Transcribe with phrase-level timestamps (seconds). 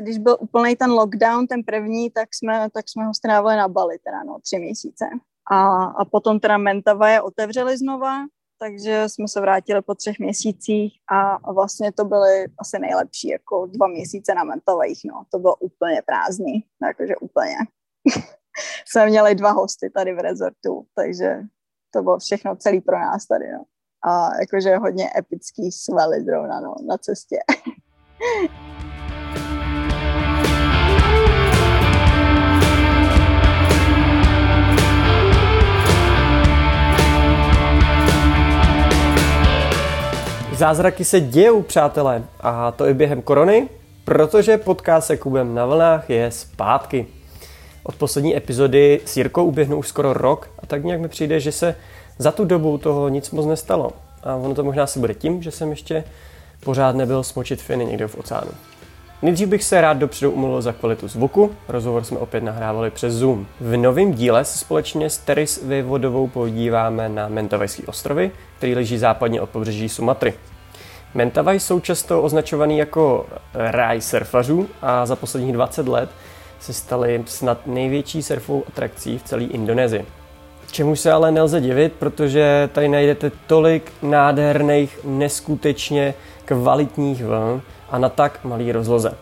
[0.00, 3.98] Když byl úplný ten lockdown, ten první, tak jsme, tak jsme ho strávili na Bali,
[3.98, 5.04] teda no, tři měsíce.
[5.50, 8.26] A, a potom teda Mentava je otevřeli znova,
[8.58, 13.86] takže jsme se vrátili po třech měsících a, vlastně to byly asi nejlepší jako dva
[13.86, 15.24] měsíce na Mentavajích, no.
[15.30, 17.56] To bylo úplně prázdný, jakože úplně.
[18.86, 21.40] jsme měli dva hosty tady v rezortu, takže
[21.90, 23.64] to bylo všechno celý pro nás tady, no.
[24.04, 27.38] A jakože hodně epický svaly zrovna, no, na cestě.
[40.56, 43.68] Zázraky se dějou, přátelé, a to i během korony,
[44.04, 47.06] protože podcast se Kubem na vlnách je zpátky.
[47.82, 51.52] Od poslední epizody s Jirkou uběhnou už skoro rok a tak nějak mi přijde, že
[51.52, 51.74] se
[52.18, 53.92] za tu dobu toho nic moc nestalo.
[54.22, 56.04] A ono to možná si bude tím, že jsem ještě
[56.64, 58.50] pořád nebyl smočit finy někde v oceánu.
[59.22, 63.46] Nejdřív bych se rád dopředu umluvil za kvalitu zvuku, rozhovor jsme opět nahrávali přes Zoom.
[63.60, 69.40] V novém díle se společně s Teris Vyvodovou podíváme na Mentavajský ostrovy, který leží západně
[69.40, 70.34] od pobřeží Sumatry.
[71.16, 76.10] Mentavaj jsou často označovaný jako ráj surfařů a za posledních 20 let
[76.60, 80.06] se staly snad největší surfovou atrakcí v celé Indonésii.
[80.72, 86.14] Čemu se ale nelze divit, protože tady najdete tolik nádherných, neskutečně
[86.44, 89.14] kvalitních vln a na tak malý rozloze.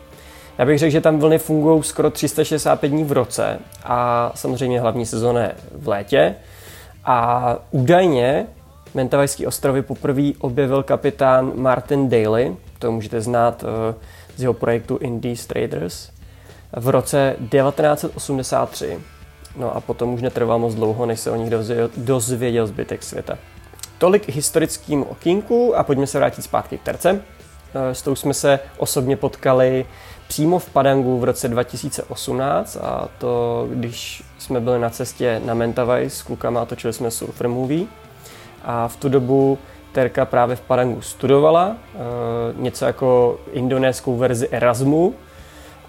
[0.58, 5.06] Já bych řekl, že tam vlny fungují skoro 365 dní v roce a samozřejmě hlavní
[5.06, 6.34] sezóna je v létě.
[7.05, 8.47] A údajně
[8.95, 13.95] Mentavajský ostrovy poprvé objevil kapitán Martin Daly, to můžete znát eh,
[14.36, 16.11] z jeho projektu Indies Traders,
[16.73, 18.98] v roce 1983.
[19.56, 21.51] No a potom už netrvalo moc dlouho, než se o nich
[21.97, 23.39] dozvěděl zbytek světa.
[23.98, 27.23] Tolik historickým okýnku a pojďme se vrátit zpátky k terce.
[27.75, 29.86] Eh, s tou jsme se osobně potkali
[30.29, 36.11] přímo v Padangu v roce 2018 a to, když jsme byli na cestě na Mentawai
[36.11, 37.86] s klukama a točili jsme Surfer Movie.
[38.65, 39.58] A v tu dobu
[39.92, 41.98] Terka právě v Padangu studovala, eh,
[42.57, 45.14] něco jako indonéskou verzi Erasmu.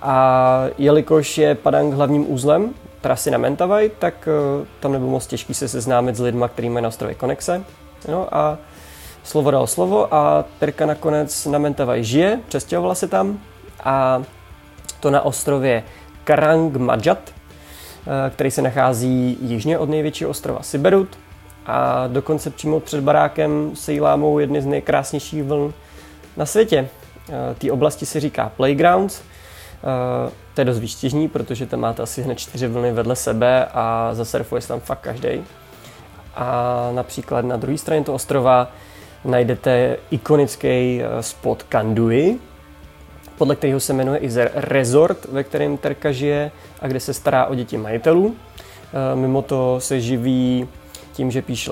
[0.02, 5.54] A jelikož je Padang hlavním úzlem trasy na Mentawai, tak eh, tam nebylo moc těžké
[5.54, 7.64] se seznámit s lidmi, kteří mají na ostrově konexe.
[8.10, 8.58] No a
[9.24, 13.40] slovo dalo slovo a Terka nakonec na Mentawai žije, přestěhovala se tam
[13.84, 14.24] a
[15.00, 15.84] to na ostrově
[16.24, 21.18] Karang Majat, eh, který se nachází jižně od největšího ostrova Siberut
[21.66, 25.74] a dokonce přímo před barákem se jí lámou jedny z nejkrásnějších vln
[26.38, 26.90] na světě.
[27.30, 29.22] Eh, té oblasti se říká Playgrounds.
[29.22, 34.10] Eh, to je dost výstižný, protože tam máte asi hned čtyři vlny vedle sebe a
[34.14, 35.44] zasurfuje se tam fakt každý.
[36.36, 38.72] A například na druhé straně toho ostrova
[39.26, 40.68] najdete ikonický
[41.02, 42.38] eh, spot Kandui,
[43.38, 46.52] podle kterého se jmenuje i resort, ve kterém Terka žije
[46.82, 48.36] a kde se stará o děti majitelů.
[49.16, 50.68] Mimo to se živí
[51.16, 51.72] tím, že píše,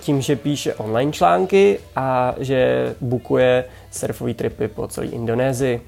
[0.00, 5.80] tím, že píše online články a že bukuje surfové tripy po celé Indonésii.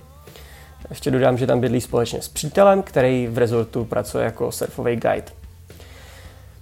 [0.91, 5.33] Ještě dodám, že tam bydlí společně s přítelem, který v rezortu pracuje jako surfový guide.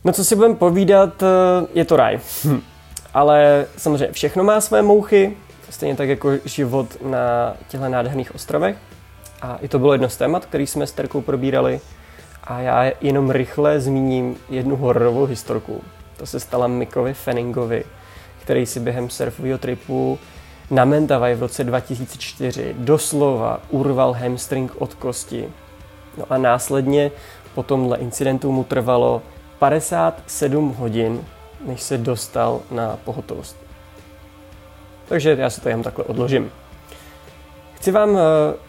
[0.05, 2.19] No co si budeme povídat, eh, je to raj.
[3.15, 5.37] Ale samozřejmě všechno má své mouchy,
[5.71, 8.77] stejně tak jako život na těchto nádherných ostrovech.
[9.43, 11.81] A i to bylo jedno z témat, který jsme s Terkou probírali.
[12.45, 15.83] A já jenom rychle zmíním jednu hororovou historku,
[16.25, 17.85] to se stala Mikovi Fenningovi,
[18.43, 20.19] který si během surfového tripu
[20.71, 25.49] na Mentawai v roce 2004 doslova urval hamstring od kosti.
[26.19, 27.11] No a následně
[27.55, 29.23] po tomhle incidentu mu trvalo
[29.59, 31.21] 57 hodin,
[31.67, 33.57] než se dostal na pohotovost.
[35.09, 36.51] Takže já se to jen takhle odložím.
[37.85, 38.21] Chci vám eh,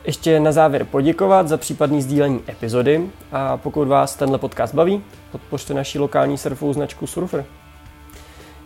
[0.03, 5.73] ještě na závěr poděkovat za případný sdílení epizody a pokud vás tenhle podcast baví, podpořte
[5.73, 7.45] naši lokální surfovou značku Surfer.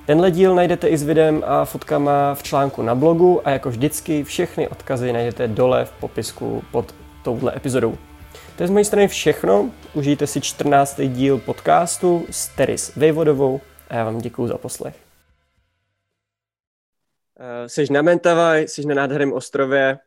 [0.06, 4.24] Tenhle díl najdete i s videem a fotkama v článku na blogu a jako vždycky
[4.24, 7.98] všechny odkazy najdete dole v popisku pod touhle epizodou.
[8.56, 9.70] To je z mojej strany všechno.
[9.94, 11.02] Užijte si 14.
[11.08, 14.96] díl podcastu s Teris Vejvodovou a já vám děkuju za poslech.
[17.40, 20.00] Eh, jsi na Mentavai, jsi na nádherném ostrově,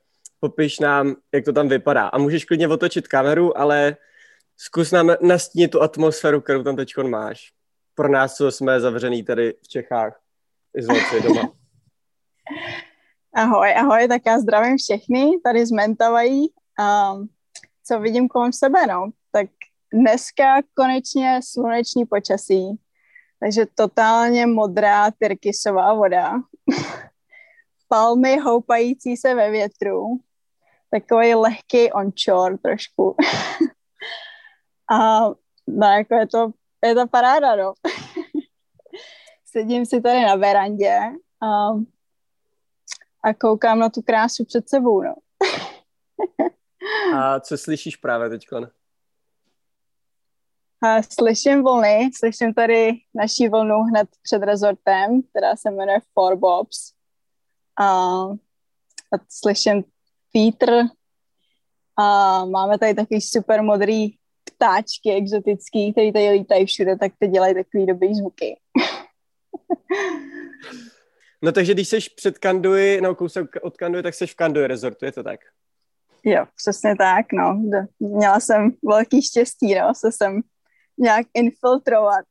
[0.42, 2.08] popiš nám, jak to tam vypadá.
[2.08, 3.96] A můžeš klidně otočit kameru, ale
[4.56, 7.52] zkus nám nastínit tu atmosféru, kterou tam teď máš.
[7.94, 10.20] Pro nás, co jsme zavřený tady v Čechách,
[10.76, 11.42] izolaci doma.
[13.34, 16.52] Ahoj, ahoj, tak já zdravím všechny tady z Mentavají.
[16.80, 17.28] Um,
[17.84, 19.10] co vidím kolem sebe, no?
[19.30, 19.46] Tak
[19.92, 20.44] dneska
[20.74, 22.78] konečně sluneční počasí,
[23.40, 26.32] takže totálně modrá tyrkysová voda.
[27.88, 30.04] Palmy houpající se ve větru,
[30.92, 33.16] takový lehký on-shore trošku.
[34.92, 35.28] a
[35.66, 36.50] no, jako je to,
[36.84, 37.74] je to paráda, no.
[39.44, 40.98] Sedím si tady na verandě
[41.42, 41.68] a,
[43.24, 45.14] a koukám na tu krásu před sebou, no.
[47.16, 48.46] a co slyšíš právě teď?
[51.10, 56.92] Slyším vlny, slyším tady naší vlnu hned před rezortem, která se jmenuje Four Bobs.
[57.80, 57.86] A,
[59.12, 59.84] a slyším
[60.34, 60.70] vítr
[61.98, 64.14] a máme tady takový super modrý
[64.44, 68.60] ptáčky exotický, který tady lítají všude, tak ty dělají takový dobrý zvuky.
[71.42, 75.04] no takže když jsi před Kanduji, no kousek od Kanduji, tak jsi v Kanduji rezortu,
[75.04, 75.40] je to tak?
[76.24, 77.62] Jo, přesně tak, no.
[78.00, 80.40] Měla jsem velký štěstí, no, se jsem
[80.98, 82.24] nějak infiltrovat.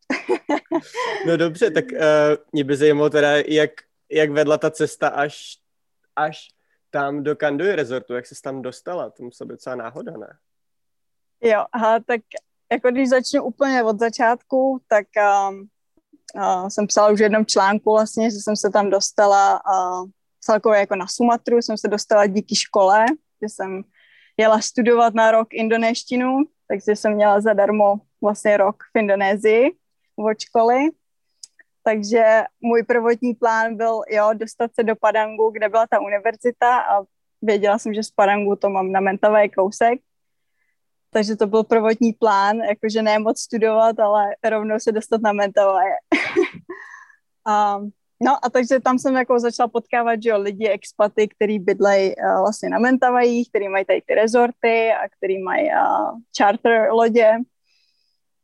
[1.28, 2.00] no dobře, tak uh,
[2.54, 3.72] mě by zajímalo teda, jak,
[4.12, 5.58] jak vedla ta cesta až,
[6.16, 6.48] až
[6.92, 9.10] tam do Kanduji rezortu, jak jsi tam dostala?
[9.10, 10.38] To musela být docela náhoda, ne?
[11.42, 12.22] Jo, aha, tak
[12.72, 15.06] jako když začnu úplně od začátku, tak
[15.50, 15.68] um,
[16.36, 20.10] uh, jsem psala už v jednom článku vlastně, že jsem se tam dostala uh,
[20.40, 23.06] celkově jako na Sumatru, jsem se dostala díky škole,
[23.42, 23.84] že jsem
[24.38, 26.38] jela studovat na rok indonéštinu,
[26.68, 29.72] takže jsem měla zadarmo vlastně rok v Indonésii
[30.16, 30.90] od školy.
[31.84, 37.04] Takže můj prvotní plán byl, jo, dostat se do Padangu, kde byla ta univerzita a
[37.42, 40.00] věděla jsem, že z Padangu to mám na mentové kousek.
[41.14, 45.84] Takže to byl prvotní plán, jakože ne moc studovat, ale rovnou se dostat na mentové.
[47.48, 47.80] a,
[48.22, 52.40] no a takže tam jsem jako začala potkávat, že jo, lidi, expaty, který bydlejí uh,
[52.40, 57.38] vlastně na Mentavajích, který mají tady ty rezorty a který mají uh, charter lodě.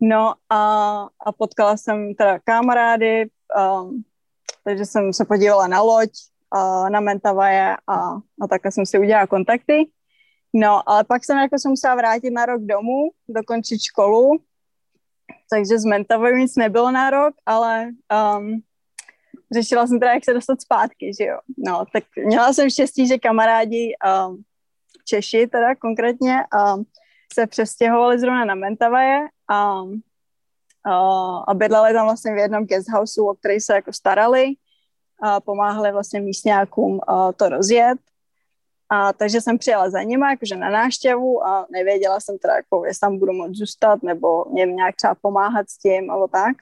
[0.02, 0.62] No a,
[1.20, 3.30] a potkala jsem teda kamarády,
[3.82, 4.04] um,
[4.64, 6.10] takže jsem se podívala na loď,
[6.56, 7.98] uh, na Mentavaje a,
[8.42, 9.90] a takhle jsem si udělala kontakty.
[10.54, 14.40] No, ale pak jsem jako jsem musela vrátit na rok domů, dokončit školu,
[15.50, 17.90] takže z Mentavy nic nebylo na rok, ale
[18.38, 18.62] um,
[19.54, 21.40] řešila jsem teda, jak se dostat zpátky, že jo.
[21.58, 23.94] No, tak měla jsem štěstí, že kamarádi
[24.28, 24.44] um,
[25.06, 26.86] Češi teda konkrétně um,
[27.34, 29.20] se přestěhovali zrovna na Mentavaje
[29.50, 29.82] a,
[30.86, 34.54] a, a bydleli tam vlastně v jednom guesthouse, o který se jako starali
[35.22, 38.00] a pomáhali vlastně místňákům a to rozjet.
[38.90, 43.00] A takže jsem přijela za nima, jakože na náštěvu a nevěděla jsem teda, jako, jestli
[43.00, 46.58] tam budu moct zůstat nebo mě nějak třeba pomáhat s tím nebo tak.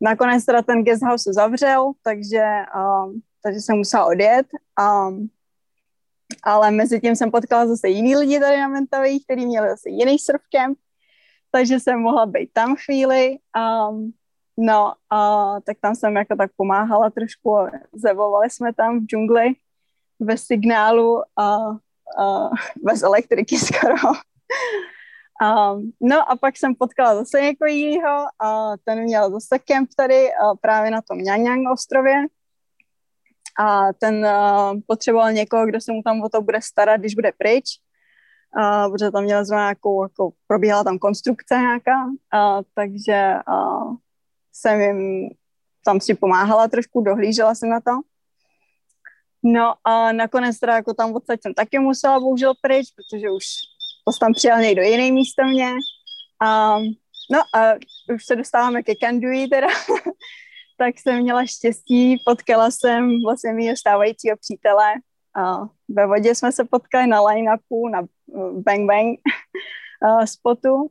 [0.00, 2.44] Nakonec teda ten guesthouse zavřel, takže,
[2.76, 4.46] um, takže jsem musela odjet.
[4.80, 5.28] Um,
[6.42, 10.18] ale mezi tím jsem potkala zase jiný lidi tady na Mentavých, kteří měli zase jiný
[10.18, 10.78] surfcamp,
[11.50, 13.38] takže jsem mohla být tam chvíli.
[13.90, 14.12] Um,
[14.56, 17.56] no, a tak tam jsem jako tak pomáhala trošku,
[17.92, 19.52] zevovali jsme tam v džungli
[20.20, 21.56] bez signálu a,
[22.18, 22.50] a
[22.82, 23.94] bez elektriky skoro.
[25.42, 30.34] Um, no a pak jsem potkala zase někoho jiného a ten měl zase kemp tady
[30.34, 32.26] a právě na tom Nyanyang ostrově
[33.58, 37.32] a ten uh, potřeboval někoho, kdo se mu tam o to bude starat, když bude
[37.38, 37.64] pryč,
[38.56, 43.94] uh, protože tam měla zrovna nějakou, jako probíhala tam konstrukce nějaká, uh, takže uh,
[44.52, 45.28] jsem jim
[45.84, 47.90] tam si pomáhala trošku, dohlížela jsem na to.
[49.42, 53.44] No a nakonec teda jako tam odsaď jsem taky musela bohužel pryč, protože už
[54.04, 55.70] to tam přijal někdo jiný místo mě.
[56.40, 56.78] A,
[57.30, 57.74] no a
[58.14, 59.66] už se dostáváme ke Kandui teda.
[60.76, 64.92] tak jsem měla štěstí, potkala jsem vlastně mýho stávajícího přítele.
[65.36, 69.18] A ve vodě jsme se potkali na line-upu, na uh, Bang Bang
[70.04, 70.90] uh, spotu.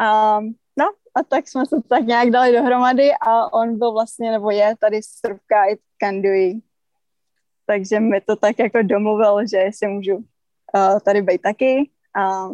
[0.00, 0.40] A,
[0.78, 4.74] no a tak jsme se tak nějak dali dohromady a on byl vlastně, nebo je
[4.80, 6.60] tady surf guide Kandui.
[7.66, 11.90] Takže mi to tak jako domluvil, že si můžu uh, tady být taky.
[12.14, 12.48] A,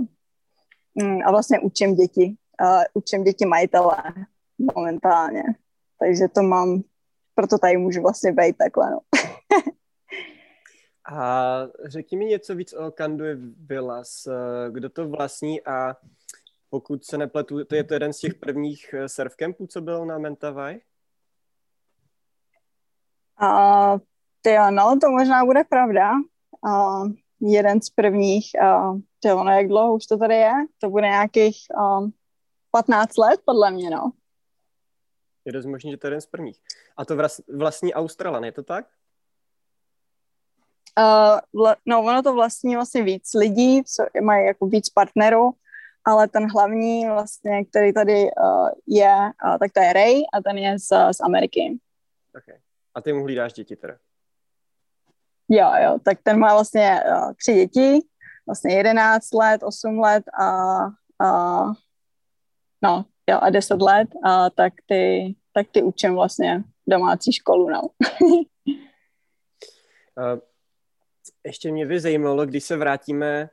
[0.94, 2.36] mm, a vlastně učím děti.
[2.60, 3.96] Uh, učím děti majitele
[4.74, 5.42] momentálně.
[5.98, 6.82] Takže to mám,
[7.34, 9.00] proto tady můžu vlastně být takhle, no.
[11.12, 13.36] a řekni mi něco víc o Kandui
[13.66, 14.28] Villas.
[14.70, 15.96] Kdo to vlastní a
[16.70, 20.18] pokud se nepletu, to je to jeden z těch prvních eh, surfcampů, co byl na
[20.18, 20.80] Mentawai?
[23.42, 23.98] Uh,
[24.42, 26.12] ty no, to možná bude pravda.
[26.66, 27.08] Uh,
[27.40, 30.52] jeden z prvních, uh, ty ono, jak dlouho už to tady je?
[30.78, 32.08] To bude nějakých uh,
[32.70, 34.12] 15 let, podle mě, no.
[35.46, 36.58] Je dost možný, že to je jeden z prvních.
[36.96, 37.16] A to
[37.48, 38.86] vlastní Australan, je to tak?
[40.98, 45.50] Uh, vla, no, ono to vlastní vlastně víc lidí, co mají jako víc partnerů,
[46.04, 50.58] ale ten hlavní vlastně, který tady uh, je, uh, tak to je Ray a ten
[50.58, 51.78] je z, z Ameriky.
[52.36, 52.58] Okay.
[52.94, 53.96] A ty mu hlídáš děti teda?
[55.48, 57.98] Jo, jo, tak ten má vlastně uh, tři děti,
[58.46, 60.78] vlastně 11 let, 8 let a,
[61.26, 61.64] a
[62.82, 67.82] no, jo, a 10 let, a tak ty, tak ty učím vlastně domácí školu, no.
[71.46, 73.50] ještě mě by zajímalo, když se vrátíme,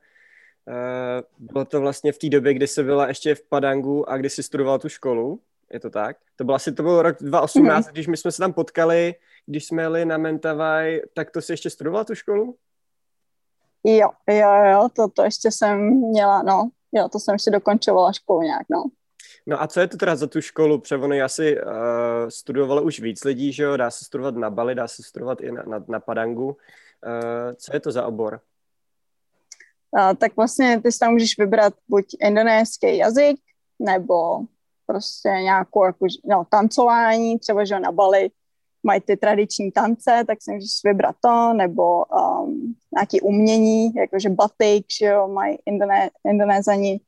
[0.67, 4.29] uh, bylo to vlastně v té době, kdy se byla ještě v Padangu a kdy
[4.29, 5.39] jsi studoval tu školu,
[5.73, 6.17] je to tak?
[6.35, 7.91] To byl asi to byl rok 2018, mm-hmm.
[7.91, 9.15] když my jsme se tam potkali,
[9.45, 12.55] když jsme jeli na Mentavaj, tak to si ještě studoval tu školu?
[13.83, 18.41] Jo, jo, jo, to, to ještě jsem měla, no, jo, to jsem ještě dokončovala školu
[18.41, 18.83] nějak, no.
[19.45, 20.79] No a co je to teda za tu školu?
[20.79, 21.71] Protože asi uh,
[22.29, 23.77] studovalo už víc lidí, že jo?
[23.77, 26.47] Dá se studovat na Bali, dá se studovat i na, na, na Padangu.
[26.47, 28.39] Uh, co je to za obor?
[29.91, 33.37] Uh, tak vlastně ty si tam můžeš vybrat buď indonéský jazyk,
[33.79, 34.39] nebo
[34.85, 38.29] prostě nějakou jako, no, tancování, třeba že na Bali
[38.83, 44.85] mají ty tradiční tance, tak si můžeš vybrat to, nebo um, nějaké umění, jakože batik,
[44.99, 46.99] že jo, mají Indoné, Indonézani.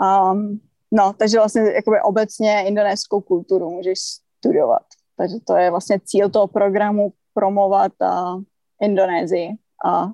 [0.00, 0.60] Um,
[0.94, 3.98] no, takže vlastně jakoby obecně indonéskou kulturu můžeš
[4.38, 4.82] studovat.
[5.16, 8.42] Takže to je vlastně cíl toho programu promovat uh,
[8.82, 9.48] Indonésii
[9.84, 10.06] a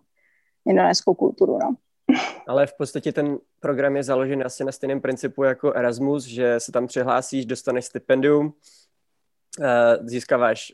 [0.66, 1.74] indonéskou kulturu, no.
[2.46, 6.72] Ale v podstatě ten program je založen asi na stejném principu jako Erasmus, že se
[6.72, 8.52] tam přihlásíš, dostaneš stipendium,
[9.60, 10.72] eh, získáváš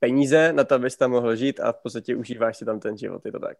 [0.00, 3.26] peníze na to, abys tam mohl žít a v podstatě užíváš si tam ten život,
[3.26, 3.56] je to tak?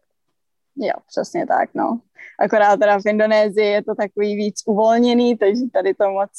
[0.77, 1.99] Jo, přesně tak, no.
[2.39, 6.29] Akorát teda v Indonésii je to takový víc uvolněný, takže tady to moc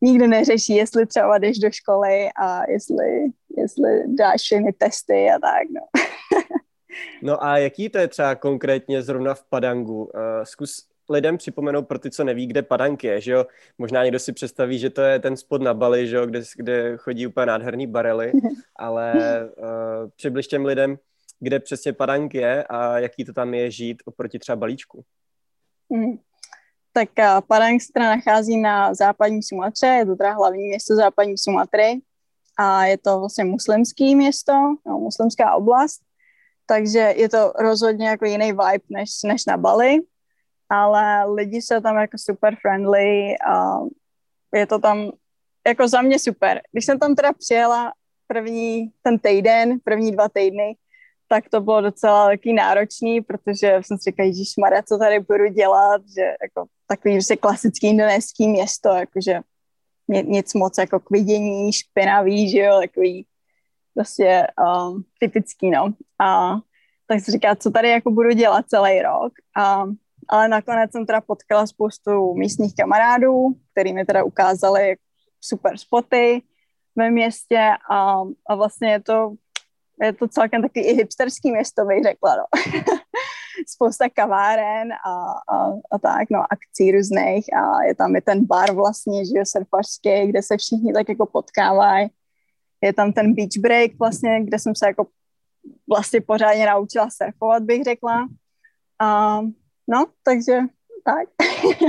[0.00, 3.06] nikdo neřeší, jestli třeba jdeš do školy a jestli,
[3.56, 5.80] jestli dáš všechny testy a tak, no.
[7.22, 10.04] no a jaký to je třeba konkrétně zrovna v Padangu?
[10.04, 10.10] Uh,
[10.42, 13.46] zkus lidem připomenout pro ty, co neví, kde Padank je, že jo?
[13.78, 16.96] Možná někdo si představí, že to je ten spod na Bali, že jo, kde, kde
[16.96, 18.32] chodí úplně nádherný barely,
[18.76, 19.14] ale
[19.56, 20.98] uh, přibliž těm lidem,
[21.40, 25.04] kde přesně Padank je a jaký to tam je žít oproti třeba balíčku.
[25.88, 26.18] Mm.
[26.92, 32.00] Tak uh, Padang se nachází na západní Sumatře, je to teda hlavní město západní Sumatry
[32.58, 34.52] a je to vlastně muslimský město,
[34.86, 36.00] no, muslimská oblast,
[36.66, 39.98] takže je to rozhodně jako jiný vibe než, než na Bali,
[40.68, 43.78] ale lidi jsou tam jako super friendly a
[44.54, 45.10] je to tam
[45.66, 46.60] jako za mě super.
[46.72, 47.92] Když jsem tam teda přijela
[48.26, 50.76] první ten týden, první dva týdny,
[51.28, 55.48] tak to bylo docela taky náročný, protože jsem si říkala, Ježíš Maria, co tady budu
[55.48, 59.40] dělat, že jako takový prostě klasický indonéský město, jakože
[60.08, 63.26] nic moc jako k vidění, špinavý, že jo, takový
[63.94, 65.94] prostě um, typický, no.
[66.20, 66.56] A
[67.06, 69.32] tak si říká, co tady jako budu dělat celý rok.
[69.56, 69.84] A,
[70.28, 74.96] ale nakonec jsem teda potkala spoustu místních kamarádů, který mi teda ukázali
[75.40, 76.42] super spoty
[76.96, 79.34] ve městě a, a vlastně je to
[80.02, 82.44] je to celkem taky i hipsterský město, bych řekla, no.
[83.66, 88.74] Spousta kaváren a, a, a tak, no, akcí různých a je tam i ten bar
[88.74, 92.08] vlastně, že je surfařský, kde se všichni tak jako potkávají.
[92.80, 95.06] Je tam ten beach break vlastně, kde jsem se jako
[95.88, 98.28] vlastně pořádně naučila surfovat, bych řekla.
[99.00, 99.40] A,
[99.88, 100.58] no, takže
[101.04, 101.28] tak.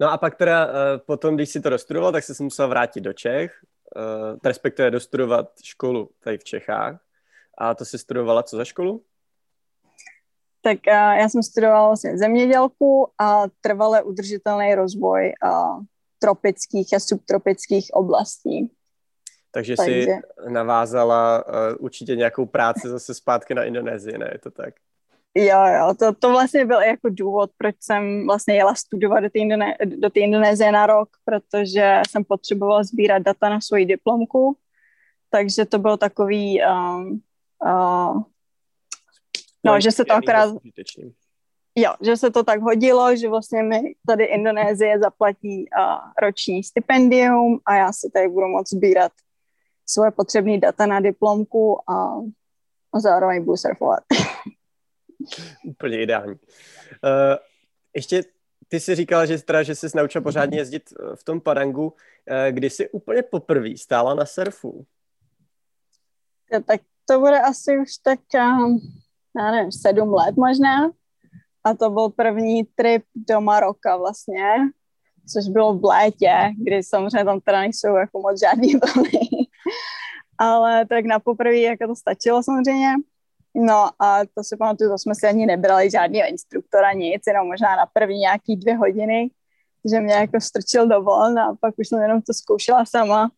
[0.00, 0.72] no a pak teda uh,
[1.06, 3.52] potom, když si to dostudoval, tak se musel vrátit do Čech
[3.96, 7.00] uh, respektive dostudovat školu tady v Čechách.
[7.58, 9.04] A to si studovala co za školu?
[10.60, 15.82] Tak uh, já jsem studovala vlastně zemědělku a trvale udržitelný rozvoj uh,
[16.18, 18.70] tropických a subtropických oblastí.
[19.50, 24.28] Takže, Takže si navázala uh, určitě nějakou práci zase zpátky na Indonésii, ne?
[24.32, 24.74] Je to tak?
[25.34, 29.38] Jo, jo, to, to vlastně byl jako důvod, proč jsem vlastně jela studovat do té
[29.38, 34.56] Indone- do Indonésie na rok, protože jsem potřebovala sbírat data na svoji diplomku,
[35.30, 37.22] takže to bylo takový, um,
[37.64, 38.22] uh,
[39.64, 40.54] no, že se to akorát,
[41.74, 47.60] jo, že se to tak hodilo, že vlastně mi tady Indonésie zaplatí uh, roční stipendium
[47.66, 49.12] a já si tady budu moct sbírat
[49.86, 52.20] svoje potřebné data na diplomku a,
[52.92, 54.00] a zároveň budu surfovat.
[55.64, 56.34] Úplně ideální.
[56.34, 57.36] Uh,
[57.94, 58.22] ještě
[58.68, 61.86] ty jsi říkala, že, teda, že jsi naučil pořádně jezdit eh, v tom padangu.
[61.86, 61.96] Uh,
[62.50, 64.86] kdy jsi úplně poprvé stála na surfu?
[66.52, 68.56] Ja, tak to bude asi už tak, já
[69.52, 70.90] nevím, sedm let možná.
[71.64, 74.44] A to byl první trip do Maroka vlastně,
[75.32, 79.20] což bylo v létě, kdy samozřejmě tam teda nejsou jako moc žádný vlny.
[80.38, 82.88] Ale tak na poprvé jako to stačilo samozřejmě.
[83.54, 87.76] No a to si pamatuju, to jsme si ani nebrali žádného instruktora, nic, jenom možná
[87.76, 89.30] na první nějaký dvě hodiny,
[89.90, 93.30] že mě jako strčil do volna a pak už jsem jenom to zkoušela sama.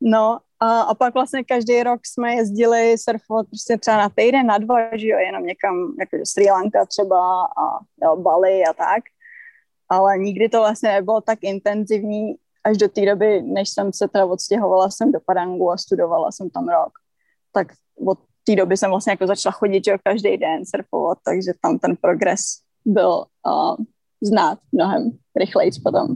[0.00, 4.58] No A, a pak vlastně každý rok jsme jezdili surfovat prostě třeba na týden, na
[4.58, 9.02] dva, že jo, jenom někam, jako Sri Lanka třeba a jo, Bali a tak.
[9.88, 14.26] Ale nikdy to vlastně nebylo tak intenzivní až do té doby, než jsem se teda
[14.26, 16.92] odstěhovala jsem do Padangu a studovala jsem tam rok.
[17.52, 17.66] Tak
[18.06, 21.96] od té doby jsem vlastně jako začala chodit jo, každý den surfovat, takže tam ten
[21.96, 22.40] progres
[22.84, 23.76] byl uh,
[24.22, 26.08] znát mnohem rychleji potom.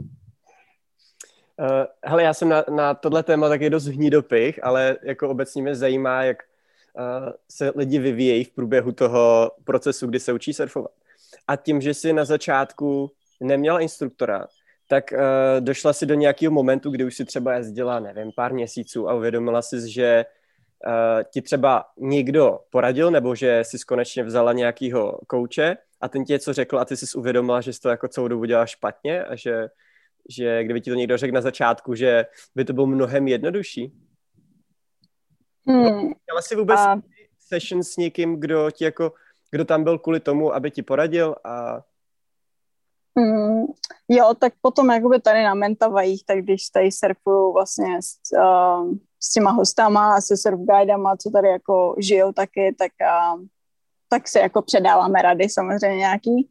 [1.59, 5.75] Uh, hele, já jsem na, na tohle téma taky dost hnídopich, ale jako obecně mě
[5.75, 6.37] zajímá, jak
[6.99, 10.91] uh, se lidi vyvíjejí v průběhu toho procesu, kdy se učí surfovat.
[11.47, 14.47] A tím, že jsi na začátku neměla instruktora,
[14.89, 15.19] tak uh,
[15.59, 19.61] došla si do nějakého momentu, kdy už si třeba jezdila, nevím, pár měsíců a uvědomila
[19.61, 20.25] si, že
[20.85, 26.33] uh, ti třeba někdo poradil, nebo že jsi konečně vzala nějakého kouče a ten ti
[26.33, 29.35] něco řekl a ty jsi uvědomila, že jsi to jako celou dobu dělala špatně a
[29.35, 29.67] že,
[30.29, 33.93] že kdyby ti to někdo řekl na začátku, že by to bylo mnohem jednodušší.
[35.67, 36.11] Hmm.
[36.31, 37.01] Ale si vůbec a...
[37.39, 39.13] session s někým, kdo ti jako,
[39.51, 41.81] kdo tam byl kvůli tomu, aby ti poradil a
[43.17, 43.65] Mm,
[44.07, 49.31] jo, tak potom jakoby tady na Mentavajích, tak když tady surfuju vlastně s, uh, s
[49.31, 53.41] těma hostama a se surf guidama, co tady jako žijou taky, tak, uh,
[54.09, 56.49] tak si jako předáváme rady samozřejmě nějaký.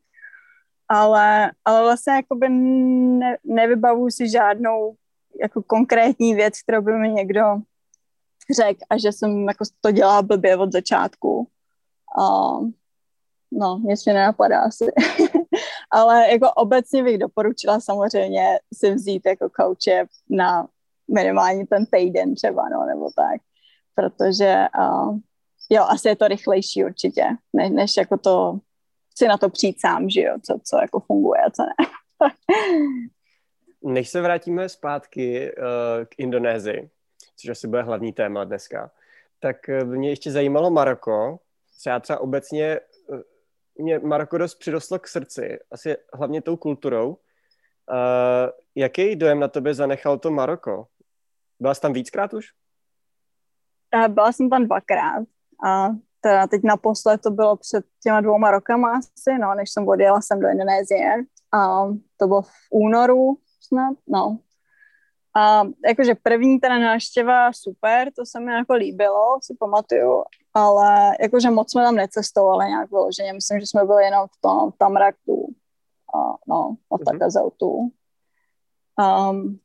[0.89, 4.95] Ale, ale vlastně jakoby ne, nevybavuju si žádnou
[5.41, 7.43] jako konkrétní věc, kterou by mi někdo
[8.57, 11.49] řekl a že jsem jako to dělala blbě od začátku.
[12.19, 12.69] Uh,
[13.53, 14.85] no, nic mi nenapadá asi.
[15.91, 20.69] ale jako obecně bych doporučila samozřejmě si vzít jako kouče na
[21.15, 23.41] minimálně ten týden třeba, no, nebo tak,
[23.95, 25.19] protože uh,
[25.71, 28.59] jo, asi je to rychlejší určitě, než, než jako to
[29.19, 31.89] si na to přijít sám, že jo, co, co jako funguje a co ne.
[33.83, 36.91] Než se vrátíme zpátky uh, k Indonésii,
[37.37, 38.91] což asi bude hlavní téma dneska,
[39.41, 41.39] tak mě ještě zajímalo Maroko,
[41.79, 42.81] třeba třeba obecně
[43.79, 47.09] mě Maroko dost přirostlo k srdci, asi hlavně tou kulturou.
[47.09, 47.17] Uh,
[48.75, 50.87] jaký dojem na tobě zanechal to Maroko?
[51.61, 52.47] Byla jsi tam víckrát už?
[53.95, 55.25] Uh, byla jsem tam dvakrát.
[55.67, 55.89] A
[56.21, 60.41] teda teď naposled to bylo před těma dvouma rokama asi, no, než jsem odjela jsem
[60.41, 61.15] do Indonésie.
[61.53, 61.87] A
[62.17, 64.39] to bylo v únoru snad, no.
[65.37, 70.25] A jakože první teda návštěva super, to se mi jako líbilo, si pamatuju,
[70.57, 74.73] ale jakože moc jsme tam necestovali nějak vyloženě, myslím, že jsme byli jenom v tom
[74.79, 75.47] Tamraktu,
[76.15, 77.05] a, no, a v mhm.
[77.05, 77.91] Takazautu.
[79.01, 79.59] Um,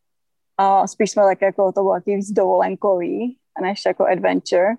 [0.57, 4.75] a spíš jsme tak jako, to bylo taky víc dovolenkový, než jako adventure.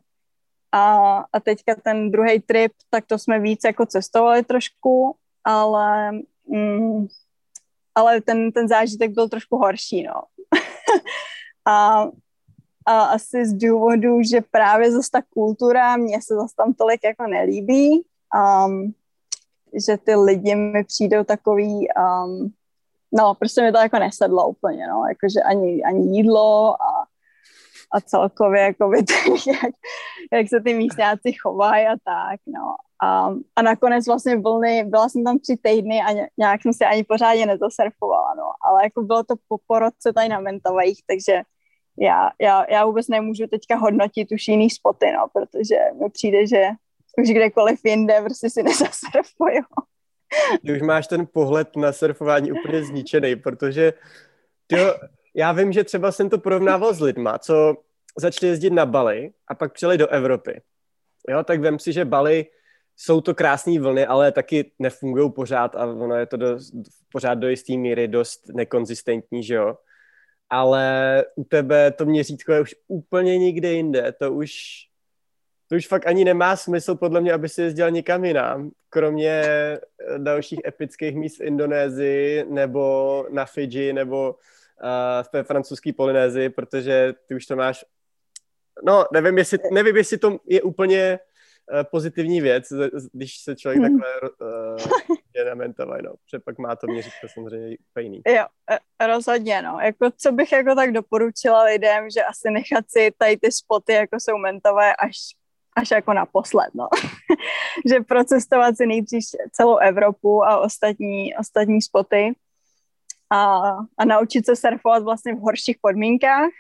[0.73, 6.13] A, a teďka ten druhý trip, tak to jsme víc jako cestovali trošku, ale,
[6.47, 7.07] mm,
[7.95, 10.23] ale ten, ten zážitek byl trošku horší, no.
[11.67, 12.05] a
[12.87, 17.27] a asi z důvodu, že právě zase ta kultura mě se zase tam tolik jako
[17.27, 18.05] nelíbí,
[18.67, 18.95] um,
[19.87, 22.53] že ty lidi mi přijdou takový, um,
[23.13, 27.05] no prostě mi to jako nesedlo úplně, no, jakože ani, ani jídlo a,
[27.93, 28.97] a celkově jako by
[29.47, 29.75] jak,
[30.33, 32.75] jak se ty místňáci chovají a tak, no.
[33.05, 37.05] A, a nakonec vlastně vlny, byla jsem tam tři týdny a nějak jsem si ani
[37.05, 41.43] pořádně nezasurfovala, no, ale jako bylo to po porodce tady na Mentavajích, takže
[41.99, 46.63] já, já, já vůbec nemůžu teďka hodnotit už jiný spoty, no, protože mi přijde, že
[47.19, 49.63] už kdekoliv jinde prostě si nezasurfuju.
[50.67, 53.93] Ty už máš ten pohled na surfování úplně zničený, protože
[54.67, 54.95] tyjo,
[55.35, 57.77] já vím, že třeba jsem to porovnával s lidma, co
[58.19, 60.61] začali jezdit na Bali a pak přijeli do Evropy.
[61.29, 62.47] Jo, tak vím si, že Bali
[62.97, 66.73] jsou to krásné vlny, ale taky nefungují pořád a ono je to dost,
[67.13, 69.77] pořád do jisté míry dost nekonzistentní, že jo
[70.53, 74.13] ale u tebe to měřítko je už úplně nikde jinde.
[74.13, 74.53] To už,
[75.69, 79.79] to už fakt ani nemá smysl podle mě, aby si jezdil někam jinam, kromě eh,
[80.19, 87.15] dalších epických míst v Indonésii nebo na Fidži nebo uh, v té francouzské Polynézii, protože
[87.27, 87.85] ty už to máš
[88.85, 91.19] No, nevím, jestli, nevím, jestli to je úplně
[91.91, 92.65] pozitivní věc,
[93.13, 94.01] když se člověk hmm.
[94.01, 96.11] takhle uh, je namentovat, no.
[96.11, 98.23] Protože pak má to měřítko samozřejmě jiný.
[98.29, 99.79] Jo, e, rozhodně, no.
[99.83, 104.21] Jako, co bych jako tak doporučila lidem, že asi nechat si tady ty spoty, jako
[104.21, 105.17] jsou mentové, až,
[105.77, 106.89] až jako naposled, no.
[107.91, 112.35] že procestovat si nejdřív celou Evropu a ostatní, ostatní spoty
[113.33, 113.61] a,
[113.99, 116.51] a naučit se surfovat vlastně v horších podmínkách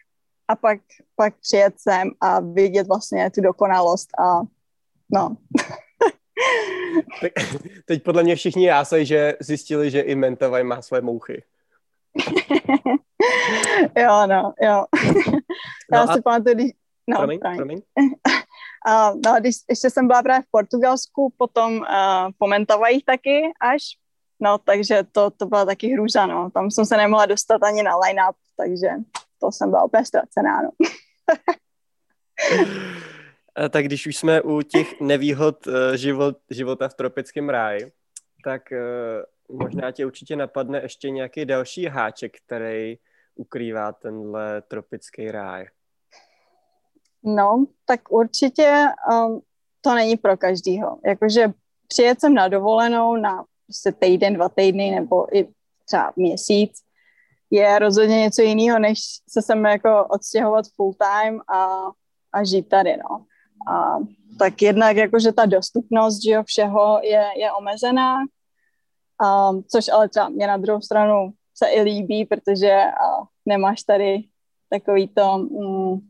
[0.48, 0.81] a pak,
[1.16, 4.40] pak přijet sem a vidět vlastně tu dokonalost a
[5.12, 5.37] no.
[7.85, 11.44] Teď podle mě všichni jásají, že zjistili, že i Mentavaj má své mouchy.
[13.96, 14.85] jo, no, jo.
[15.92, 16.22] Já no si a...
[16.22, 16.70] pamatuju, když,
[17.09, 17.57] no, promiň, promiň.
[17.57, 17.83] promiň.
[18.88, 21.85] uh, no, když ještě jsem byla právě v Portugalsku, potom uh,
[22.38, 23.83] po Mentavajích taky až,
[24.40, 26.51] no, takže to, to byla taky hrůza, no.
[26.51, 28.88] Tam jsem se nemohla dostat ani na line-up, takže
[29.40, 30.70] to jsem byla úplně ztracená, no.
[33.70, 37.92] tak když už jsme u těch nevýhod uh, život, života v tropickém ráji,
[38.44, 42.98] tak uh, možná tě určitě napadne ještě nějaký další háček, který
[43.34, 45.66] ukrývá tenhle tropický ráj.
[47.24, 49.40] No, tak určitě um,
[49.80, 50.98] to není pro každýho.
[51.06, 51.52] Jakože
[51.88, 55.48] přijet jsem na dovolenou na prostě týden, dva týdny nebo i
[55.84, 56.72] třeba měsíc
[57.50, 61.90] je rozhodně něco jiného, než se sem jako odstěhovat full time a,
[62.32, 63.26] a žít tady, no.
[63.68, 63.96] A
[64.38, 70.29] tak jednak jakože ta dostupnost, že jo, všeho je, je omezená, um, což ale třeba
[70.29, 74.25] mě na druhou stranu se i líbí, protože uh, nemáš tady
[74.70, 76.01] takový to, mm,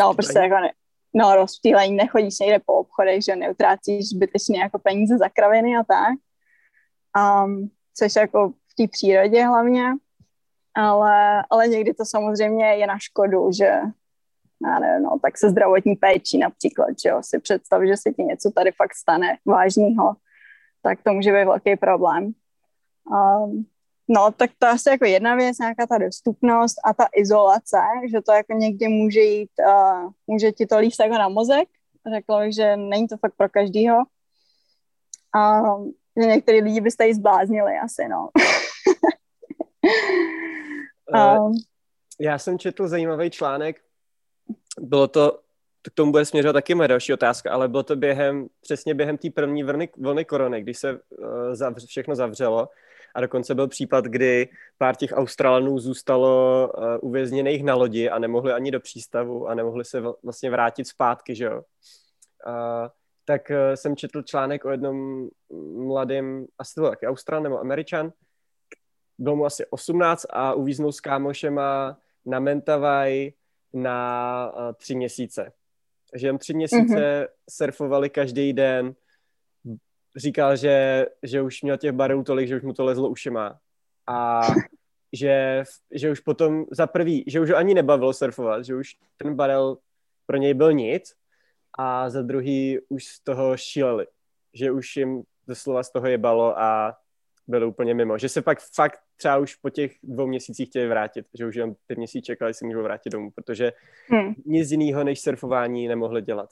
[0.00, 0.72] no prostě jako ne,
[1.14, 6.14] no rozptýlení, nechodíš někde po obchodech, že neutrácíš zbytečně jako peníze za kraviny a tak,
[7.44, 9.92] um, což jako v té přírodě hlavně,
[10.74, 13.80] ale, ale někdy to samozřejmě je na škodu, že
[14.66, 18.22] já nevím, no, tak se zdravotní péčí například, že jo, si představ, že se ti
[18.22, 20.16] něco tady fakt stane vážného,
[20.82, 22.32] tak to může být velký problém.
[23.10, 23.66] Um,
[24.08, 27.78] no, tak to asi jako jedna věc, nějaká ta dostupnost a ta izolace,
[28.10, 31.68] že to jako někdy může jít, uh, může ti to líst jako na mozek,
[32.16, 33.96] řekla bych, že není to fakt pro každýho.
[35.36, 38.28] Um, že některý lidi byste ji zbláznili asi, no.
[41.46, 41.52] um,
[42.20, 43.87] já jsem četl zajímavý článek
[44.80, 45.38] bylo to,
[45.82, 49.30] k tomu bude směřovat taky moje další otázka, ale bylo to během, přesně během té
[49.30, 50.98] první vlny, vlny korony, když se uh,
[51.52, 52.68] zavř, všechno zavřelo
[53.14, 58.52] a dokonce byl případ, kdy pár těch Australanů zůstalo uh, uvězněných na lodi a nemohli
[58.52, 61.62] ani do přístavu a nemohli se vlastně vrátit zpátky, že jo.
[62.46, 62.88] Uh,
[63.24, 65.28] tak uh, jsem četl článek o jednom
[65.76, 68.12] mladém, asi to byl taky Austral nebo Američan,
[69.18, 73.32] byl mu asi 18 a uvíznul s kámošema na Mentavaj
[73.74, 75.52] na uh, tři měsíce.
[76.10, 77.26] Takže jen tři měsíce mm-hmm.
[77.50, 78.94] surfovali každý den.
[80.16, 83.58] Říkal, že, že už měl těch barů tolik, že už mu to lezlo ušima.
[84.06, 84.40] A
[85.12, 89.34] že, že už potom za prvý, že už ho ani nebavilo surfovat, že už ten
[89.34, 89.76] barel
[90.26, 91.14] pro něj byl nic
[91.78, 94.06] a za druhý už z toho šíleli.
[94.54, 96.96] Že už jim doslova z toho jebalo a
[97.48, 98.18] byli úplně mimo.
[98.18, 101.74] Že se pak fakt třeba už po těch dvou měsících chtěli vrátit, že už jen
[101.86, 103.72] ty měsíc čekali, si můžou vrátit domů, protože
[104.08, 104.34] hmm.
[104.46, 106.50] nic jiného než surfování nemohli dělat.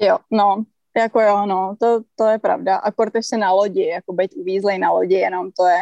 [0.00, 0.64] Jo, no,
[0.96, 2.76] jako jo, no, to, to je pravda.
[2.76, 5.80] Akord ještě na lodi, jako být uvízlej na lodi, jenom to je,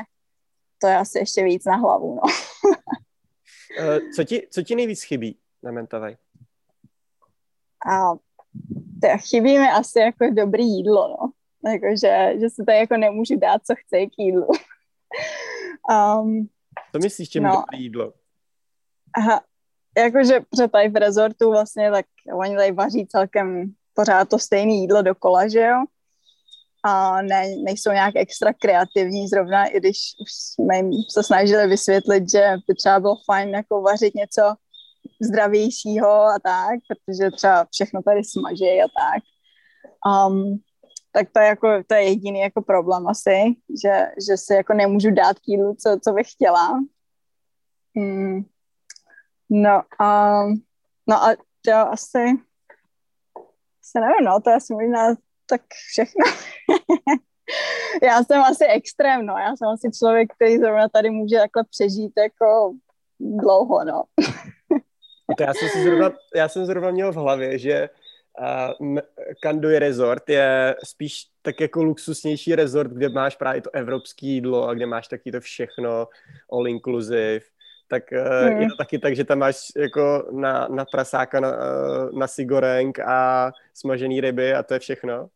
[0.81, 2.23] to je asi ještě víc na hlavu, no.
[3.79, 6.17] Eh, co, ti, co ti nejvíc chybí na Mentavaj?
[7.87, 8.15] A
[9.17, 11.31] chybí mi asi jako dobrý jídlo, no.
[11.73, 14.47] Jakože, že se tady jako nemůžu dát, co chce k jídlu.
[16.21, 16.49] um,
[16.93, 18.13] to myslíš, čím no, jídlo?
[19.17, 19.41] Aha,
[19.99, 25.03] jakože před tady v rezortu vlastně, tak oni tady vaří celkem pořád to stejné jídlo
[25.03, 25.85] dokola, že jo?
[26.85, 32.31] A ne, nejsou nějak extra kreativní zrovna, i když už jsme jim se snažili vysvětlit,
[32.31, 34.43] že by třeba bylo fajn jako vařit něco
[35.23, 39.23] zdravějšího a tak, protože třeba všechno tady smaží a tak.
[40.29, 40.59] Um,
[41.15, 45.11] tak to je jako, to je jediný jako problém asi, že, že si jako nemůžu
[45.11, 46.81] dát k jídlu, co, co bych chtěla.
[47.97, 48.45] Hmm.
[49.51, 50.41] No a
[51.07, 52.19] no a to asi
[53.83, 55.15] se nevím, no, to je asi možná
[55.47, 56.25] tak všechno.
[58.03, 62.13] já jsem asi extrém, no, já jsem asi člověk, který zrovna tady může takhle přežít
[62.19, 62.75] jako
[63.21, 64.03] dlouho, no.
[65.37, 67.89] to já jsem, si zrovna, já jsem zrovna měl v hlavě, že
[68.41, 68.99] uh,
[69.43, 74.75] Kanduje Resort je spíš tak jako luxusnější resort, kde máš právě to evropské jídlo a
[74.75, 76.09] kde máš taky to všechno
[76.53, 77.41] all inclusive,
[77.89, 78.61] tak uh, hmm.
[78.61, 82.99] je to taky tak, že tam máš jako na, na prasáka na, uh, na sigoreng
[83.01, 85.29] a smažený ryby a to je všechno?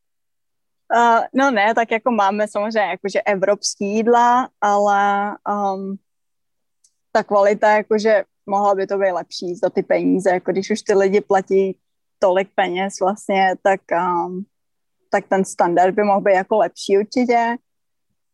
[0.96, 5.96] Uh, no ne, tak jako máme samozřejmě jakože evropský jídla, ale um,
[7.12, 10.94] ta kvalita jakože mohla by to být lepší za ty peníze, jako když už ty
[10.94, 11.78] lidi platí
[12.18, 14.44] tolik peněz vlastně, tak, um,
[15.10, 17.56] tak ten standard by mohl být jako lepší určitě,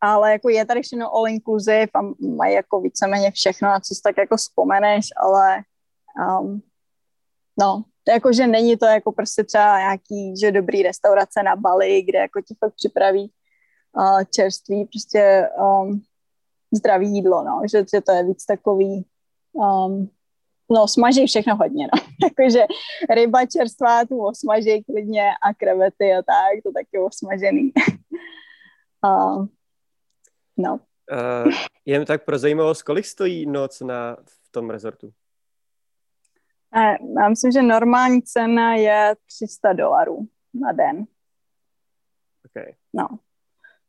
[0.00, 2.00] ale jako je tady všechno all inclusive a
[2.36, 5.62] mají jako víceméně všechno, na co si tak jako vzpomeneš, ale
[6.40, 6.62] um,
[7.58, 12.18] no, jako, že není to jako prostě třeba nějaký, že dobrý restaurace na Bali, kde
[12.18, 13.32] jako ti fakt připraví
[13.96, 16.02] uh, čerství, prostě um,
[16.74, 19.06] zdravý jídlo, no, že, že to je víc takový
[19.52, 20.10] um,
[20.70, 22.00] no smaží všechno hodně, no.
[22.28, 22.64] Jakože
[23.14, 27.72] ryba čerstvá tu osmaží klidně a krevety a tak, to taky osmažený.
[29.06, 29.46] uh,
[30.56, 30.80] no.
[31.12, 31.52] Uh,
[31.84, 35.12] jen tak pro zajímavost, kolik stojí noc na, v tom rezortu?
[36.76, 41.04] Uh, já myslím, že normální cena je 300 dolarů na den.
[42.46, 42.74] Okay.
[42.92, 43.08] No.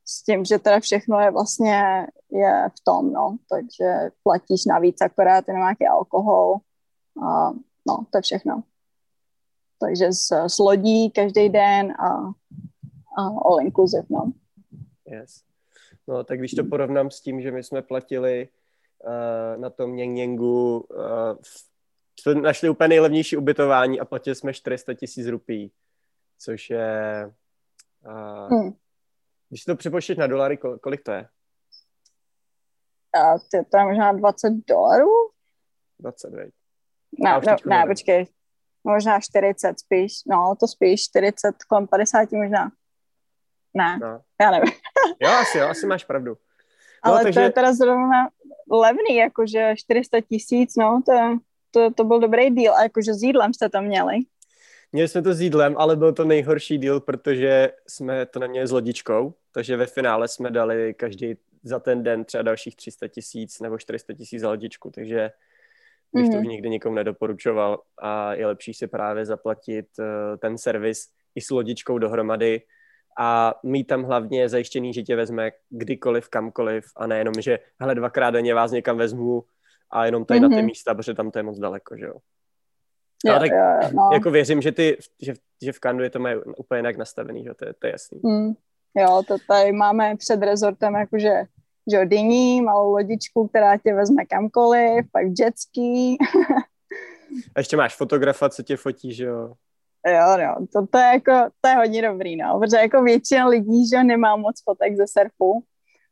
[0.06, 3.38] S tím, že teda všechno je vlastně je v tom, no.
[3.50, 6.56] Takže platíš navíc akorát jenom nějaký alkohol.
[7.24, 7.52] A,
[7.88, 8.64] no, to je všechno.
[9.80, 12.08] Takže s, s lodí každý den a,
[13.18, 14.32] a all inclusive, no.
[15.06, 15.44] Yes.
[16.08, 18.50] No, tak když to porovnám s tím, že my jsme platili
[19.06, 21.38] uh, na tom Něngu, uh,
[22.20, 25.72] jsme našli úplně nejlevnější ubytování a platili jsme 400 tisíc rupí,
[26.40, 27.32] což je...
[28.06, 28.74] Uh, hmm.
[29.56, 31.28] Když to přepočteš na dolary, kolik to je?
[33.16, 35.10] A to, to je možná 20 dolarů?
[36.00, 36.54] 20, veď.
[37.20, 38.28] Ne, no, ne, počkej.
[38.84, 40.14] Možná 40 spíš.
[40.28, 42.72] No, to spíš 40, kolem 50 možná.
[43.74, 44.22] Ne, no.
[44.42, 44.74] já nevím.
[45.20, 46.32] jo, asi, jo, asi máš pravdu.
[47.06, 47.40] No, Ale takže...
[47.40, 48.30] to je teda zrovna
[48.72, 51.40] levný, jakože 400 tisíc, no, to,
[51.72, 52.74] to, to byl dobrý díl.
[52.74, 54.16] A jakože s jídlem jste to měli.
[54.96, 58.72] Měli jsme to s jídlem, ale byl to nejhorší díl, protože jsme to neměli s
[58.72, 63.78] lodičkou, takže ve finále jsme dali každý za ten den třeba dalších 300 tisíc nebo
[63.78, 65.32] 400 tisíc za lodičku, takže
[66.14, 66.32] bych mm-hmm.
[66.32, 66.50] to už mhm.
[66.50, 70.06] nikdy nikomu nedoporučoval a je lepší si právě zaplatit uh,
[70.38, 72.62] ten servis i s lodičkou dohromady
[73.20, 78.32] a mít tam hlavně zajištěný, že tě vezme kdykoliv, kamkoliv a nejenom, že hele, dvakrát
[78.32, 79.44] denně vás někam vezmu
[79.90, 80.44] a jenom tady mm-hmm.
[80.44, 80.66] na ty mhm.
[80.66, 82.16] místa, protože tam to je moc daleko, že jo.
[83.26, 84.10] Jo, tak jo, no.
[84.14, 85.34] jako věřím, že, ty, že,
[85.64, 88.20] že v Kandu je to mají úplně jinak nastavený, že to je, to je jasný.
[88.24, 88.54] Mm.
[88.98, 91.44] Jo, to tady máme před rezortem jakože
[91.92, 96.18] že dyní, malou lodičku, která tě vezme kamkoliv, pak jetský.
[97.56, 99.54] A ještě máš fotografa, co tě fotí, že jo?
[100.08, 103.90] Jo, no, to, to, je jako, to je hodně dobrý, no, protože jako většina lidí,
[103.90, 105.64] že nemá moc fotek ze surfu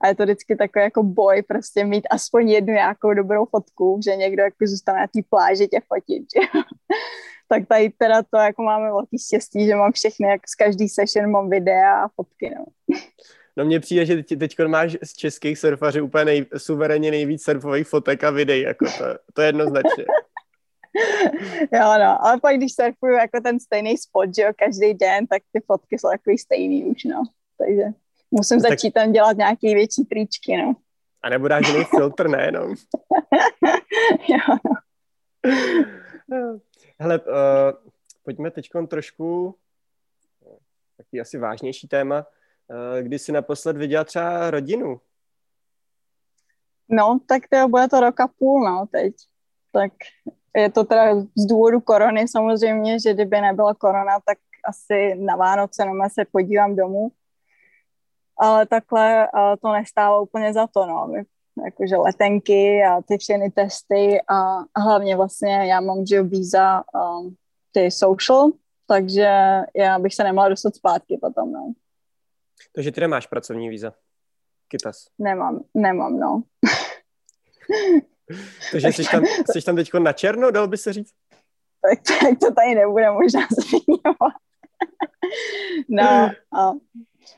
[0.03, 4.15] a je to vždycky takový jako boj prostě mít aspoň jednu nějakou dobrou fotku, že
[4.15, 6.47] někdo jako zůstane na té pláži tě fotit, že?
[7.47, 11.31] tak tady teda to jako máme velký štěstí, že mám všechny, jak z každý session
[11.31, 12.65] mám videa a fotky, no.
[13.57, 18.23] No mně přijde, že teď máš z českých surfařů úplně nej, suverénně nejvíc surfových fotek
[18.23, 20.05] a videí, jako to, to je jednoznačně.
[21.73, 25.41] jo, no, ale pak když surfuju jako ten stejný spot, že jo, každý den, tak
[25.51, 27.23] ty fotky jsou takový stejný už, no.
[27.57, 28.02] Takže
[28.33, 29.03] musím no, začít tak...
[29.03, 30.73] tam dělat nějaký větší tričky, no.
[31.23, 32.61] A nebo dáš jiný filtr, ne, no.
[34.27, 34.57] jo,
[36.27, 36.59] no.
[36.99, 37.91] Hele, uh,
[38.23, 39.55] pojďme teď trošku
[40.97, 42.25] taky asi vážnější téma.
[42.67, 44.99] Uh, kdy jsi naposled viděla třeba rodinu?
[46.89, 49.13] No, tak to bude to rok a půl, no, teď.
[49.71, 49.91] Tak
[50.55, 55.85] je to teda z důvodu korony samozřejmě, že kdyby nebyla korona, tak asi na Vánoce
[55.85, 57.11] no, se podívám domů.
[58.39, 59.27] Ale takhle
[59.61, 61.13] to nestálo úplně za to, no.
[61.65, 67.35] Jakože letenky a ty všechny testy a, hlavně vlastně já mám, že víza um,
[67.71, 68.51] ty social,
[68.87, 69.29] takže
[69.75, 71.73] já bych se nemohla dostat zpátky potom, no.
[72.75, 73.93] Takže ty nemáš pracovní víza?
[74.67, 75.05] Kytas?
[75.19, 76.43] Nemám, nemám, no.
[78.71, 81.13] Takže jsi tam, jsi tam teď na černo, dal by se říct?
[81.81, 84.33] Tak, tak to tady nebude možná zmiňovat.
[85.89, 86.71] no, a,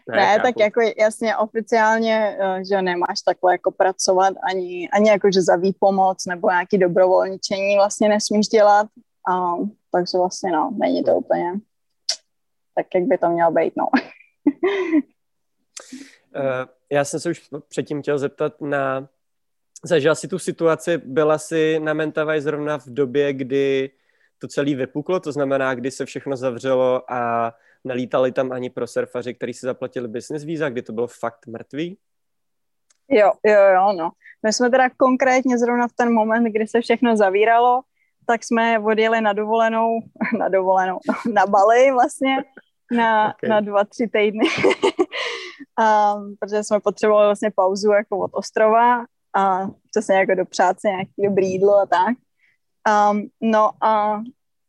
[0.10, 5.32] ne, ne tak jako jasně oficiálně, eh, že nemáš takhle jako pracovat ani, ani jako,
[5.32, 8.88] že za výpomoc nebo nějaký dobrovolničení vlastně nesmíš dělat.
[9.30, 9.54] A,
[9.92, 11.54] takže vlastně no, není to úplně
[12.76, 13.88] tak, jak by to mělo být, no.
[16.36, 19.08] uh, já jsem se už předtím chtěl zeptat na
[19.86, 23.90] Zažila si tu situaci, byla si na Mentavai zrovna v době, kdy
[24.40, 27.54] to celé vypuklo, to znamená, kdy se všechno zavřelo a
[27.86, 31.98] nelítali tam ani pro surfaři, kteří si zaplatili business víza, kdy to bylo fakt mrtvý?
[33.10, 34.12] Jo, jo, jo, no.
[34.44, 37.82] My jsme teda konkrétně zrovna v ten moment, kdy se všechno zavíralo,
[38.28, 40.00] tak jsme odjeli na dovolenou,
[40.40, 41.00] na dovolenou,
[41.34, 42.38] na Bali vlastně,
[42.92, 43.50] na, okay.
[43.50, 44.44] na dva, tři týdny.
[45.80, 51.14] um, protože jsme potřebovali vlastně pauzu jako od ostrova a přesně jako do práce, nějaký
[51.18, 52.16] dobrý jídlo a tak.
[53.12, 54.22] Um, no a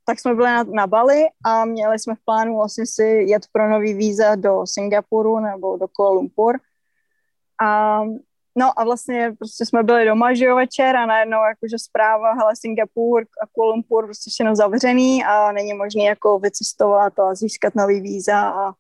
[0.06, 3.70] tak jsme byli na, na Bali a měli jsme v plánu vlastně si jet pro
[3.70, 6.58] nový víza do Singapuru nebo do Kuala Lumpur.
[7.62, 8.00] A,
[8.58, 12.52] no a vlastně prostě jsme byli doma, že jo, večer a najednou jakože zpráva, hele,
[12.56, 18.00] Singapur a Kuala Lumpur prostě všechno zavřený a není možné jako vycestovat a získat nový
[18.00, 18.72] víza a,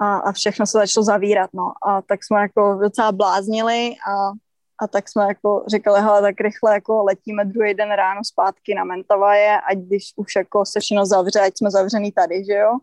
[0.00, 1.72] a, a všechno se začalo zavírat, no.
[1.86, 4.32] A tak jsme jako docela bláznili a
[4.82, 8.84] a tak jsme jako říkali, hele, tak rychle jako letíme druhý den ráno zpátky na
[8.84, 12.78] Mentavaje, ať když už jako se všechno zavře, ať jsme zavřený tady, že jo.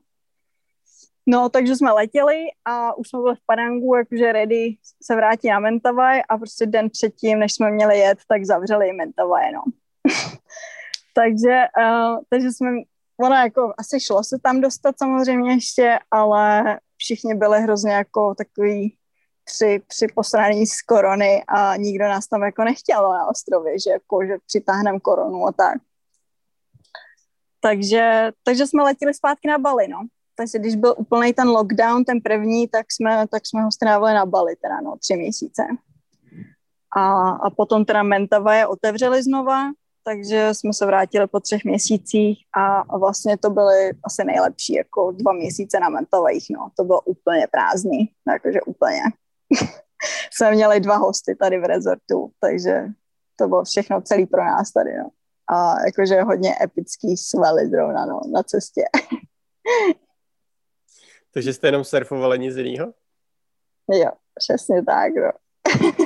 [1.29, 5.59] No, takže jsme letěli a už jsme byli v Padangu, jakože ready se vrátit na
[5.59, 9.63] Mentavaj a prostě den předtím, než jsme měli jet, tak zavřeli Mentavaje, no.
[11.13, 12.69] takže, uh, takže jsme,
[13.19, 18.97] ono jako asi šlo se tam dostat samozřejmě ještě, ale všichni byli hrozně jako takový
[19.47, 24.25] při, při posraní z korony a nikdo nás tam jako nechtěl na ostrově, že jako,
[24.25, 25.77] že přitáhneme koronu a tak.
[27.59, 29.99] Takže, takže jsme letěli zpátky na Bali, no.
[30.35, 34.25] Takže když byl úplný ten lockdown, ten první, tak jsme, tak jsme ho strávili na
[34.25, 35.63] Bali, teda no, tři měsíce.
[36.97, 39.71] A, a potom teda Mentava je otevřeli znova,
[40.03, 45.11] takže jsme se vrátili po třech měsících a, a vlastně to byly asi nejlepší jako
[45.11, 46.69] dva měsíce na Mentavajích, no.
[46.77, 49.01] To bylo úplně prázdný, jakože úplně.
[50.31, 52.85] jsme měli dva hosty tady v rezortu, takže
[53.35, 55.09] to bylo všechno celý pro nás tady, no.
[55.49, 58.81] A jakože hodně epický svely zrovna, no, na cestě.
[61.33, 62.93] Takže jste jenom surfovali nic jiného?
[63.91, 65.31] Jo, přesně tak, no.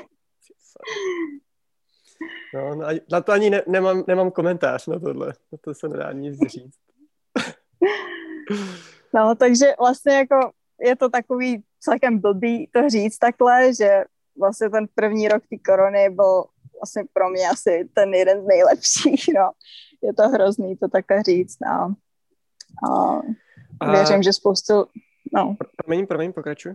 [2.53, 5.27] no, no na to ani ne, nemám, nemám komentář na tohle.
[5.51, 6.79] Na to se nedá nic říct.
[9.13, 14.03] no, takže vlastně jako je to takový celkem blbý to říct takhle, že
[14.39, 16.43] vlastně ten první rok té korony byl
[16.79, 19.51] vlastně pro mě asi ten jeden z nejlepších, no.
[20.01, 21.95] Je to hrozný to takhle říct, no.
[23.81, 24.21] A věřím, a...
[24.21, 24.73] že spoustu
[25.33, 25.55] no.
[25.77, 26.73] Promiň, promiň, pokračuj.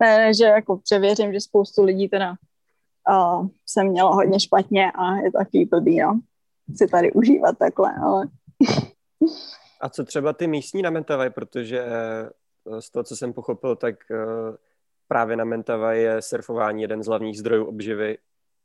[0.00, 2.34] Ne, ne, že jako převěřím, že spoustu lidí teda
[3.10, 6.20] uh, se mělo hodně špatně a je to takový blbý, no.
[6.76, 8.28] Si tady užívat takhle, ale...
[9.80, 11.84] a co třeba ty místní na Mentavai, protože
[12.80, 14.56] z toho, co jsem pochopil, tak uh,
[15.08, 18.18] právě na Mentavai je surfování jeden z hlavních zdrojů obživy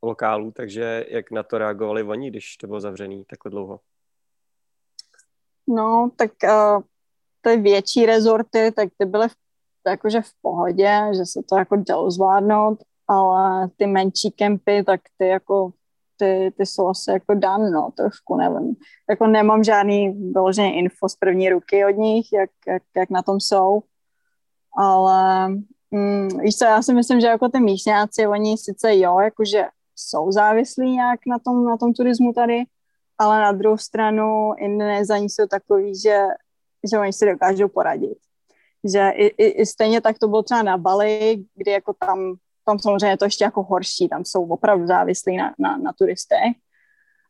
[0.04, 3.80] lokálů, takže jak na to reagovali oni, když to bylo zavřený takhle dlouho?
[5.68, 6.84] No, tak uh,
[7.42, 9.36] ty větší rezorty, tak ty byly v,
[9.88, 15.28] jakože v pohodě, že se to jako dalo zvládnout, ale ty menší kempy, tak ty
[15.28, 15.72] jako
[16.18, 18.76] ty, ty jsou asi jako dan, no, trošku, nevím.
[19.10, 23.40] Jako nemám žádný vyložený info z první ruky od nich, jak, jak, jak na tom
[23.40, 23.84] jsou,
[24.78, 25.48] ale
[25.92, 30.32] mm, víš co, já si myslím, že jako ty místňáci, oni sice jo, jakože jsou
[30.32, 32.64] závislí nějak na tom, na tom turismu tady,
[33.18, 36.28] ale na druhou stranu Indonézaní jsou takový, že
[36.90, 38.18] že oni si dokážou poradit.
[38.84, 42.34] Že i, i, i stejně tak to bylo třeba na Bali, kdy jako tam,
[42.66, 46.54] tam samozřejmě je to ještě jako horší, tam jsou opravdu závislí na, na, na turistech,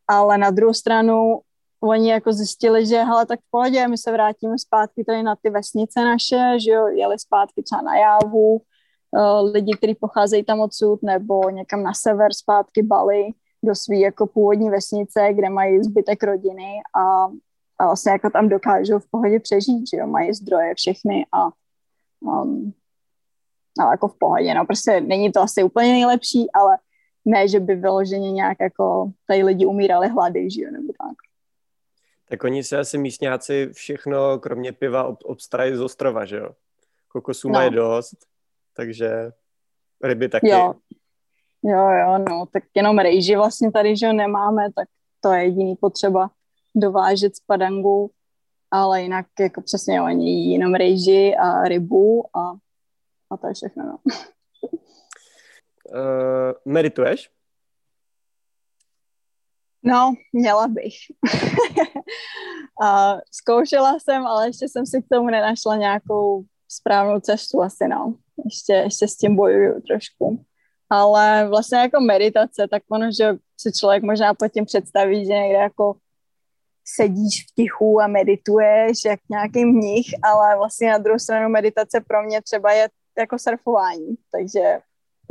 [0.07, 1.39] ale na druhou stranu
[1.83, 5.49] oni jako zjistili, že hele, tak v pohodě, my se vrátíme zpátky tady na ty
[5.49, 11.03] vesnice naše, že jo, jeli zpátky třeba na Jávu, uh, lidi, kteří pocházejí tam odsud,
[11.03, 13.29] nebo někam na sever zpátky Bali,
[13.63, 17.27] do svý jako původní vesnice, kde mají zbytek rodiny a
[17.81, 21.45] a vlastně jako tam dokážou v pohodě přežít, že jo, mají zdroje všechny a
[22.19, 22.73] um,
[23.79, 26.77] no, jako v pohodě, no prostě není to asi úplně nejlepší, ale
[27.25, 31.30] ne, že by vyloženě nějak jako tady lidi umírali hlady, že jo, nebo tak.
[32.31, 36.49] Tak oni se asi místňáci všechno, kromě piva, ob- obstarají z ostrova, že jo?
[37.07, 37.53] Kokosů no.
[37.53, 38.15] mají dost,
[38.73, 39.31] takže
[40.03, 40.49] ryby taky.
[40.49, 40.73] Jo.
[41.63, 44.87] jo, jo, no, tak jenom rejži vlastně tady, že jo, nemáme, tak
[45.19, 46.29] to je jediný potřeba
[46.75, 48.11] dovážet z Padangu,
[48.71, 52.53] ale jinak jako přesně oni jí jenom rejži a rybu a,
[53.29, 53.83] a to je všechno.
[53.85, 53.97] No.
[55.93, 57.29] Uh, medituješ?
[59.83, 60.93] No, měla bych.
[62.83, 68.15] a zkoušela jsem, ale ještě jsem si k tomu nenašla nějakou správnou cestu asi, no.
[68.45, 70.45] Ještě, ještě s tím bojuju trošku.
[70.89, 75.57] Ale vlastně jako meditace, tak ono, že si člověk možná pod tím představí, že někde
[75.57, 75.95] jako
[76.85, 82.23] sedíš v tichu a medituješ jak nějaký mnich, ale vlastně na druhou stranu meditace pro
[82.23, 84.79] mě třeba je jako surfování, takže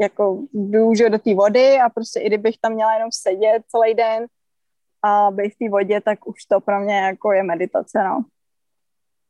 [0.00, 4.26] jako jdu do té vody a prostě i kdybych tam měla jenom sedět celý den
[5.02, 8.24] a být v té vodě, tak už to pro mě jako je meditace, no.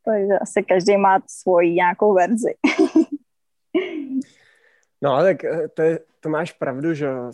[0.04, 2.54] Takže asi každý má svoji nějakou verzi.
[5.02, 7.28] no, tak eh, to, je, to máš pravdu, že uh,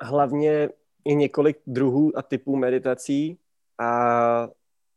[0.00, 0.68] hlavně
[1.04, 3.38] i několik druhů a typů meditací
[3.78, 4.48] a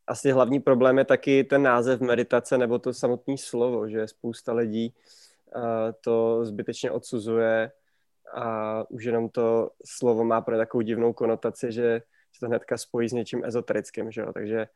[0.07, 4.93] asi hlavní problém je taky ten název meditace nebo to samotné slovo, že spousta lidí
[5.55, 5.63] uh,
[6.01, 7.71] to zbytečně odsuzuje
[8.33, 12.01] a už jenom to slovo má pro takovou divnou konotaci, že
[12.33, 14.33] se to hnedka spojí s něčím ezoterickým, že jo?
[14.33, 14.67] takže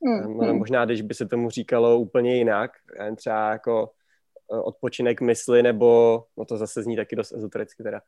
[0.00, 0.38] mm.
[0.38, 2.70] no, možná, když by se tomu říkalo úplně jinak,
[3.16, 3.90] třeba jako
[4.48, 8.00] odpočinek mysli, nebo, no to zase zní taky dost ezotericky teda,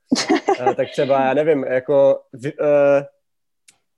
[0.61, 3.03] uh, tak třeba, já nevím, jako, uh,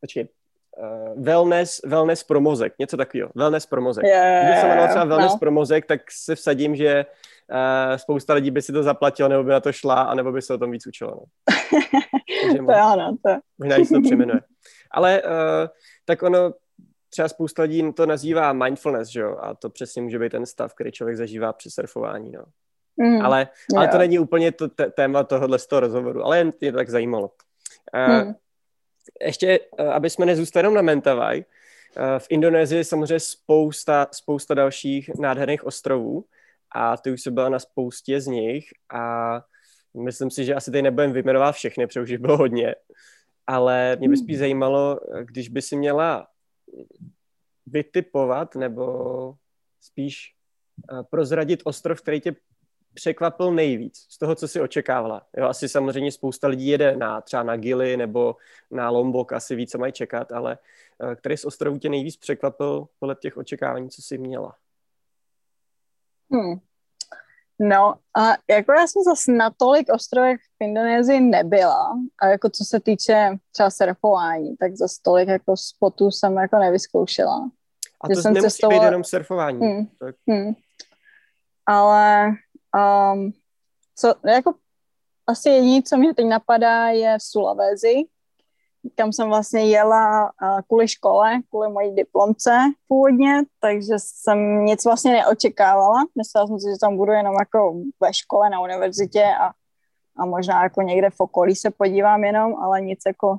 [0.00, 0.28] počkej,
[0.76, 4.04] uh, wellness, wellness pro mozek, něco takového, wellness pro mozek.
[4.04, 5.38] Yeah, Když se jmenoval třeba wellness no.
[5.38, 7.06] pro mozek, tak se vsadím, že
[7.96, 10.58] spousta lidí by si to zaplatilo, nebo by na to šla, anebo by se o
[10.58, 11.10] tom víc učilo.
[11.10, 11.22] No.
[12.42, 13.36] Takže to je ano, to.
[13.58, 14.40] Možná, že se to přejmenuje.
[14.90, 15.30] Ale uh,
[16.04, 16.52] tak ono,
[17.10, 19.36] třeba spousta lidí to nazývá mindfulness, že jo?
[19.40, 22.44] A to přesně může být ten stav, který člověk zažívá při surfování, no.
[22.96, 23.22] Mm.
[23.22, 26.72] Ale, ale to není úplně to t- téma tohohle z toho rozhovoru, ale jen mě
[26.72, 27.30] to tak zajímalo.
[27.94, 28.34] Uh, mm.
[29.26, 34.54] Ještě, uh, aby jsme nezůstali jenom na Mentawai, uh, v Indonésii je samozřejmě spousta, spousta
[34.54, 36.24] dalších nádherných ostrovů
[36.74, 38.64] a ty už se byla na spoustě z nich
[38.94, 39.42] a
[39.94, 42.74] myslím si, že asi tady nebudem vyjmenovat všechny, protože už bylo hodně,
[43.46, 46.26] ale mě by spíš zajímalo, když by si měla
[47.66, 49.34] vytipovat nebo
[49.80, 50.34] spíš
[51.10, 52.36] prozradit ostrov, který tě
[52.94, 55.26] překvapil nejvíc z toho, co si očekávala.
[55.36, 58.36] Jo, asi samozřejmě spousta lidí jede na, třeba na Gili nebo
[58.70, 60.58] na Lombok, asi ví, co mají čekat, ale
[61.16, 64.56] který z ostrovů tě nejvíc překvapil podle těch očekávání, co jsi měla?
[66.32, 66.58] Hmm.
[67.60, 72.64] No, a jako já jsem zase na tolik ostrovech v Indonésii nebyla a jako co
[72.64, 77.50] se týče třeba surfování, tak zase tolik jako spotů jsem jako nevyzkoušela.
[78.00, 78.80] A to jsem nemusí cestovala...
[78.80, 79.58] být jenom surfování.
[79.58, 79.86] Hmm.
[79.86, 80.14] Tak...
[80.28, 80.54] Hmm.
[81.66, 82.28] Ale
[83.12, 83.32] um,
[83.96, 84.54] co, jako
[85.26, 88.04] asi jediné, co mě teď napadá, je Sulawesi,
[88.94, 90.32] kam jsem vlastně jela
[90.66, 92.58] kvůli škole, kvůli mojí diplomce
[92.88, 96.04] původně, takže jsem nic vlastně neočekávala.
[96.16, 99.50] Myslela jsem si, že tam budu jenom jako ve škole, na univerzitě a,
[100.16, 103.38] a možná jako někde v okolí se podívám jenom, ale nic jako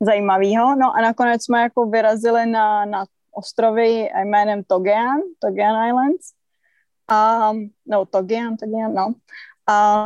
[0.00, 0.76] zajímavého.
[0.76, 6.32] No a nakonec jsme jako vyrazili na, na ostrovy jménem Togean, Togean Islands.
[7.08, 7.52] A,
[7.86, 9.14] no, Togean, Togean, no.
[9.66, 10.04] A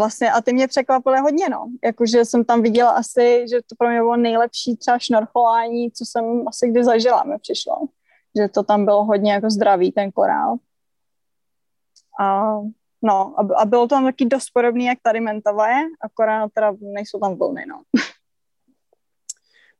[0.00, 1.66] vlastně a ty mě překvapily hodně, no.
[1.84, 6.48] Jakože jsem tam viděla asi, že to pro mě bylo nejlepší třeba šnorchování, co jsem
[6.48, 7.74] asi kdy zažila, mi přišlo.
[8.36, 10.56] Že to tam bylo hodně jako zdravý, ten korál.
[12.20, 12.56] A,
[13.02, 17.36] no, a, a bylo tam taky dost podobný, jak tady Mentavaje, akorát teda nejsou tam
[17.36, 17.82] vlny, no.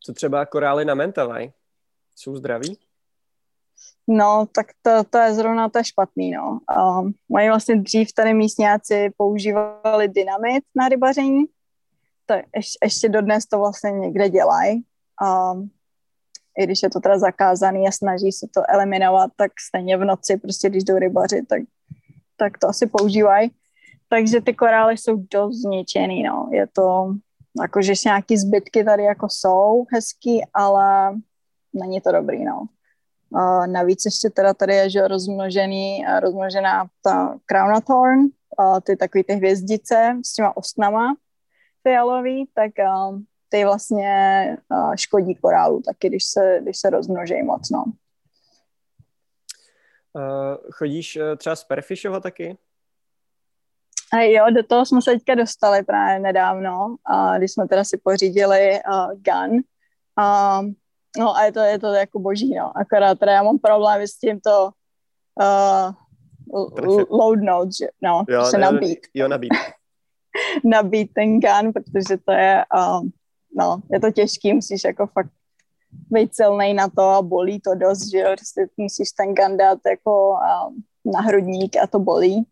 [0.04, 1.52] Co třeba korály na Mentavaj?
[2.16, 2.78] Jsou zdraví?
[4.08, 6.60] No, tak to, to je zrovna to je špatný, no.
[7.00, 11.44] Um, mají vlastně dřív tady místňáci používali dynamit na rybaření,
[12.26, 14.84] to ještě, ještě dodnes to vlastně někde dělají.
[15.22, 15.70] Um,
[16.58, 20.36] I když je to teda zakázaný a snaží se to eliminovat, tak stejně v noci,
[20.36, 21.62] prostě když jdou rybaři, tak,
[22.36, 23.50] tak to asi používají.
[24.08, 26.48] Takže ty korály jsou dost zničený, no.
[26.52, 27.14] Je to,
[27.60, 31.14] jakože nějaký zbytky tady jako jsou hezký, ale
[31.72, 32.66] není to dobrý, no.
[33.30, 39.24] Uh, navíc ještě teda tady je že rozmnožený, rozmnožená ta Crown Thorn, uh, ty takový
[39.24, 41.14] ty hvězdice s těma ostnama
[41.82, 43.18] fialový, tak uh,
[43.48, 47.84] ty vlastně uh, škodí korálu taky, když se, když se rozmnožejí moc, no.
[50.12, 52.58] Uh, chodíš uh, třeba z Perfishova taky?
[54.12, 57.98] A jo, do toho jsme se teďka dostali právě nedávno, uh, když jsme teda si
[58.04, 59.60] pořídili uh, gun.
[60.18, 60.70] Uh,
[61.18, 62.78] No a je to, je to jako boží, no.
[62.78, 64.70] Akorát teda já mám problémy s tímto
[65.40, 65.92] uh,
[67.10, 68.98] load note, že, no, jo, se nabít.
[69.14, 69.52] Jo, nabít.
[70.64, 72.64] nabít ten gun, protože to je,
[73.00, 73.10] um,
[73.56, 75.30] no, je to těžký, musíš jako fakt
[76.10, 79.78] být silný na to a bolí to dost, že jo, prostě musíš ten gun dát
[79.90, 80.82] jako um,
[81.12, 82.46] na hrudník a to bolí.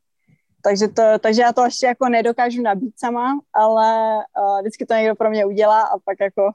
[0.63, 5.15] Takže, to, takže já to ještě jako nedokážu nabít sama, ale uh, vždycky to někdo
[5.15, 6.51] pro mě udělá a pak jako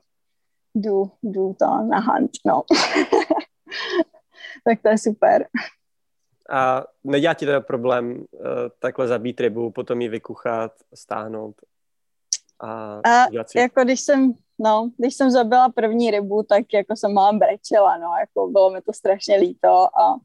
[0.75, 2.63] jdu, jdu to na hunt, no.
[4.65, 5.47] tak to je super.
[6.49, 8.45] A nedělá ti to problém uh,
[8.79, 11.55] takhle zabít rybu, potom ji vykuchat, stáhnout?
[12.59, 17.39] A, a jako když jsem, no, když jsem zabila první rybu, tak jako jsem mám
[17.39, 20.15] brečela, no, jako bylo mi to strašně líto a,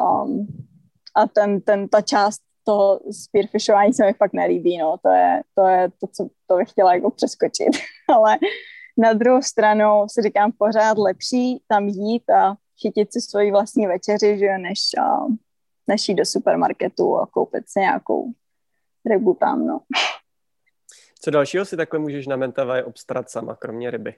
[0.00, 0.46] um,
[1.14, 5.66] a ten, ten, ta část toho spearfishování se mi fakt nelíbí, no, to je, to
[5.66, 7.70] je to, co to bych chtěla jako přeskočit,
[8.14, 8.38] ale
[8.96, 14.38] na druhou stranu si říkám pořád lepší tam jít a chytit si svoji vlastní večeři,
[14.38, 15.18] že než, a,
[15.86, 18.32] než jít do supermarketu a koupit si nějakou
[19.10, 19.80] rybu tam, no.
[21.20, 24.14] Co dalšího si takhle můžeš na Mentavaj obstarat sama, kromě ryby?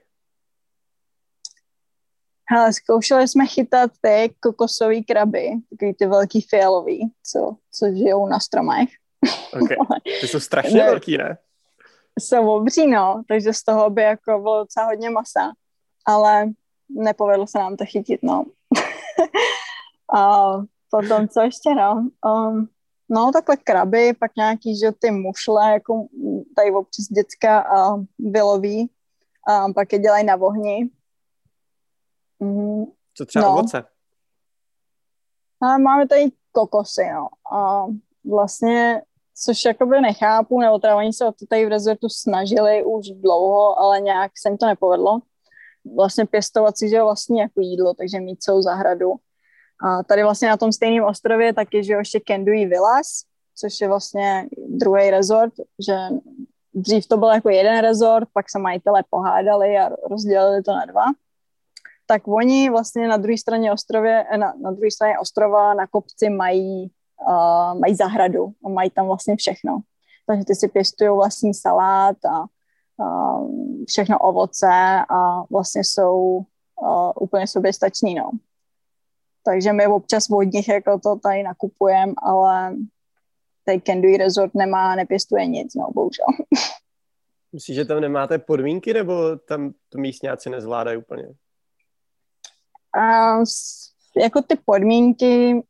[2.51, 8.39] Hele, zkoušeli jsme chytat ty kokosové kraby, takový ty velký fialový, co, co žijou na
[8.39, 8.89] stromech.
[9.53, 9.77] Okay.
[10.21, 11.37] Ty jsou strašně velký, ne?
[12.17, 15.51] Jsou obří, no, takže z toho by jako bylo docela hodně masa,
[16.05, 16.49] ale
[16.89, 18.45] nepovedlo se nám to chytit, no.
[20.17, 20.51] a
[20.89, 22.69] potom co ještě, no, um,
[23.09, 26.07] No, takhle kraby, pak nějaký, že ty mušle, jako
[26.55, 28.89] tady občas děcka a vyloví,
[29.47, 30.89] a pak je dělají na vohni.
[32.39, 33.53] Mm, Co třeba no.
[33.53, 33.83] ovoce?
[35.61, 37.57] A máme tady kokosy, no.
[37.57, 37.85] A
[38.25, 39.01] vlastně,
[39.43, 43.79] což jakoby nechápu, nebo teda oni se o to tady v rezortu snažili už dlouho,
[43.79, 45.19] ale nějak se jim to nepovedlo.
[45.95, 49.13] Vlastně pěstovat si, že vlastní jako jídlo, takže mít celou zahradu.
[49.87, 53.07] A tady vlastně na tom stejném ostrově taky, že ještě Kendui Villas,
[53.55, 55.53] což je vlastně druhý rezort,
[55.87, 55.93] že
[56.73, 61.03] dřív to byl jako jeden rezort, pak se majitelé pohádali a rozdělili to na dva.
[62.05, 66.91] Tak oni vlastně na druhé straně ostrově, na, na druhé straně ostrova na kopci mají,
[67.27, 69.79] uh, mají zahradu a mají tam vlastně všechno.
[70.25, 72.45] Takže ty si pěstují vlastní salát a
[72.97, 73.51] uh,
[73.87, 74.71] všechno ovoce
[75.09, 76.45] a vlastně jsou
[76.81, 78.31] uh, úplně soběstační, no.
[79.45, 82.75] Takže my občas od nich jako to tady nakupujeme, ale
[83.65, 86.25] tady Kendui Resort nemá, nepěstuje nic, no, bohužel.
[87.53, 91.23] Myslíš, že tam nemáte podmínky, nebo tam to místňáci nezvládají úplně?
[92.99, 93.37] A,
[94.21, 95.63] jako ty podmínky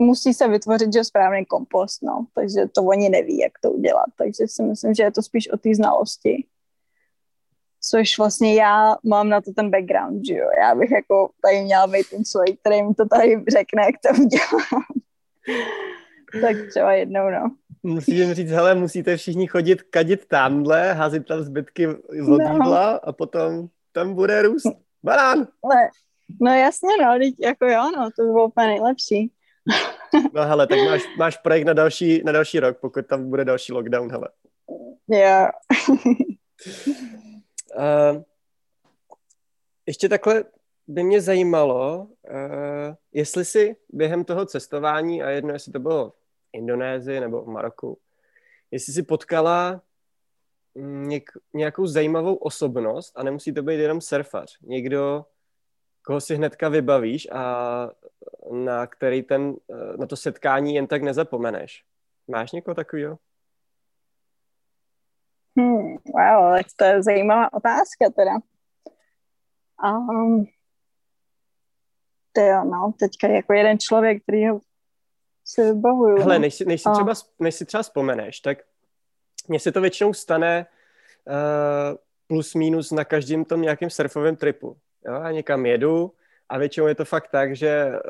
[0.00, 4.44] musí se vytvořit, že správný kompost, no, takže to oni neví, jak to udělat, takže
[4.46, 6.46] si myslím, že je to spíš o té znalosti
[7.82, 10.48] což vlastně já mám na to ten background, že jo.
[10.60, 14.22] Já bych jako tady měla být ten člověk, který mi to tady řekne, jak to
[14.22, 14.84] udělám.
[16.40, 17.50] tak třeba jednou, no.
[17.82, 22.76] Musíte říct, hele, musíte všichni chodit kadit tamhle, házit tam zbytky z no.
[23.02, 24.66] a potom tam bude růst
[25.02, 25.38] banán.
[25.38, 25.90] Ne.
[26.40, 29.32] No jasně, no, teď jako jo, no, to by bylo úplně nejlepší.
[30.34, 33.72] no hele, tak máš, máš projekt na další, na další rok, pokud tam bude další
[33.72, 34.28] lockdown, hele.
[35.08, 35.18] Jo.
[35.18, 35.50] Yeah.
[37.76, 38.22] Uh,
[39.86, 40.44] ještě takhle
[40.86, 41.98] by mě zajímalo,
[42.30, 46.14] uh, jestli si během toho cestování, a jedno, jestli to bylo v
[46.52, 47.98] Indonésii nebo v Maroku,
[48.70, 49.82] jestli si potkala
[50.74, 54.58] něk, nějakou zajímavou osobnost a nemusí to být jenom surfař.
[54.62, 55.24] Někdo,
[56.10, 57.42] koho si hnedka vybavíš a
[58.50, 59.54] na který ten,
[59.96, 61.84] na to setkání jen tak nezapomeneš.
[62.28, 63.18] Máš někoho takového?
[65.58, 68.32] Hmm, wow, tak to je zajímavá otázka teda.
[69.84, 70.46] Um,
[72.32, 74.60] to jo, no, teďka jako jeden člověk, který ho
[75.44, 76.20] si vybavuju.
[76.20, 78.58] Hele, než si, než si, třeba, než si třeba vzpomeneš, tak
[79.48, 80.66] mně se to většinou stane
[81.26, 84.76] uh, plus minus na každém tom nějakém surfovém tripu.
[85.06, 85.14] Jo?
[85.14, 86.12] Já někam jedu
[86.48, 88.00] a většinou je to fakt tak, že eh,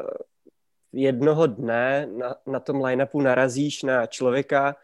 [0.92, 4.76] jednoho dne na, na tom line-upu narazíš na člověka,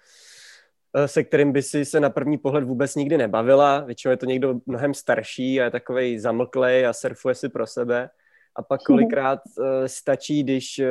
[0.96, 3.80] Eh, se kterým by si se na první pohled vůbec nikdy nebavila.
[3.80, 8.10] Většinou je to někdo mnohem starší a je takový zamlklej a surfuje si pro sebe.
[8.56, 10.86] A pak kolikrát uh, stačí, když uh,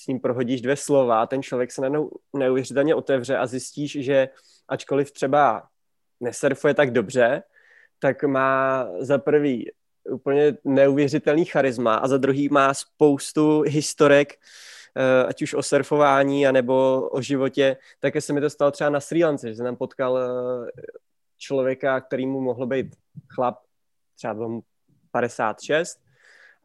[0.00, 4.28] s ním prohodíš dvě slova a ten člověk se najednou neuvěřitelně otevře a zjistíš, že
[4.68, 5.68] ačkoliv třeba
[6.20, 7.42] nesurfuje tak dobře,
[7.98, 9.70] tak má za prvý
[10.10, 14.34] úplně neuvěřitelný charisma a za druhý má spoustu historek,
[14.98, 19.00] Eh, ať už o surfování, anebo o životě, tak se mi to stalo třeba na
[19.00, 20.82] Sri Lance, že jsem tam potkal eh,
[21.36, 22.96] člověka, který mu mohl být
[23.34, 23.58] chlap
[24.16, 24.60] třeba
[25.10, 26.00] 56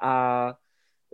[0.02, 0.54] a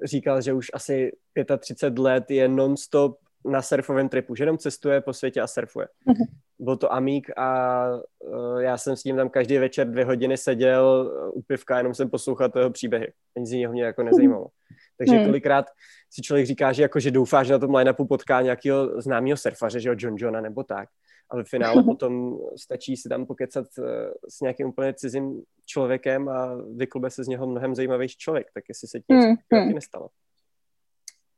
[0.03, 1.11] říkal, že už asi
[1.59, 5.87] 35 let je non-stop na surfovém tripu, že jenom cestuje po světě a surfuje.
[6.59, 7.87] Byl to Amík a
[8.19, 12.09] uh, já jsem s ním tam každý večer dvě hodiny seděl u pivka, jenom jsem
[12.09, 13.13] poslouchal jeho příběhy.
[13.37, 14.47] Nic z něho mě jako nezajímalo.
[14.97, 15.25] Takže hmm.
[15.25, 15.65] kolikrát
[16.09, 19.79] si člověk říká, že, jako, že doufá, že na tom line-upu potká nějakého známého surfaře,
[19.79, 20.89] že jo, John Johna nebo tak.
[21.31, 23.85] A ve finále potom stačí si tam pokecat uh,
[24.29, 28.47] s nějakým úplně cizím člověkem a vyklube se z něho mnohem zajímavější člověk.
[28.53, 29.73] Tak jestli se ti něco hmm.
[29.73, 30.09] nestalo.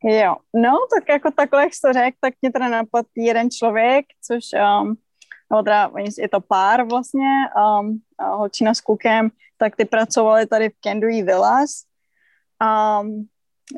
[0.03, 4.05] Jo, no tak jako takhle, jak jsi to řekl, tak mě teda napadl jeden člověk,
[4.27, 4.43] což
[4.81, 4.95] um,
[5.51, 7.29] nebo teda je to pár vlastně,
[7.79, 11.69] um, holčina s klukem, tak ty pracovali tady v Kendui Villas.
[12.63, 13.27] Um,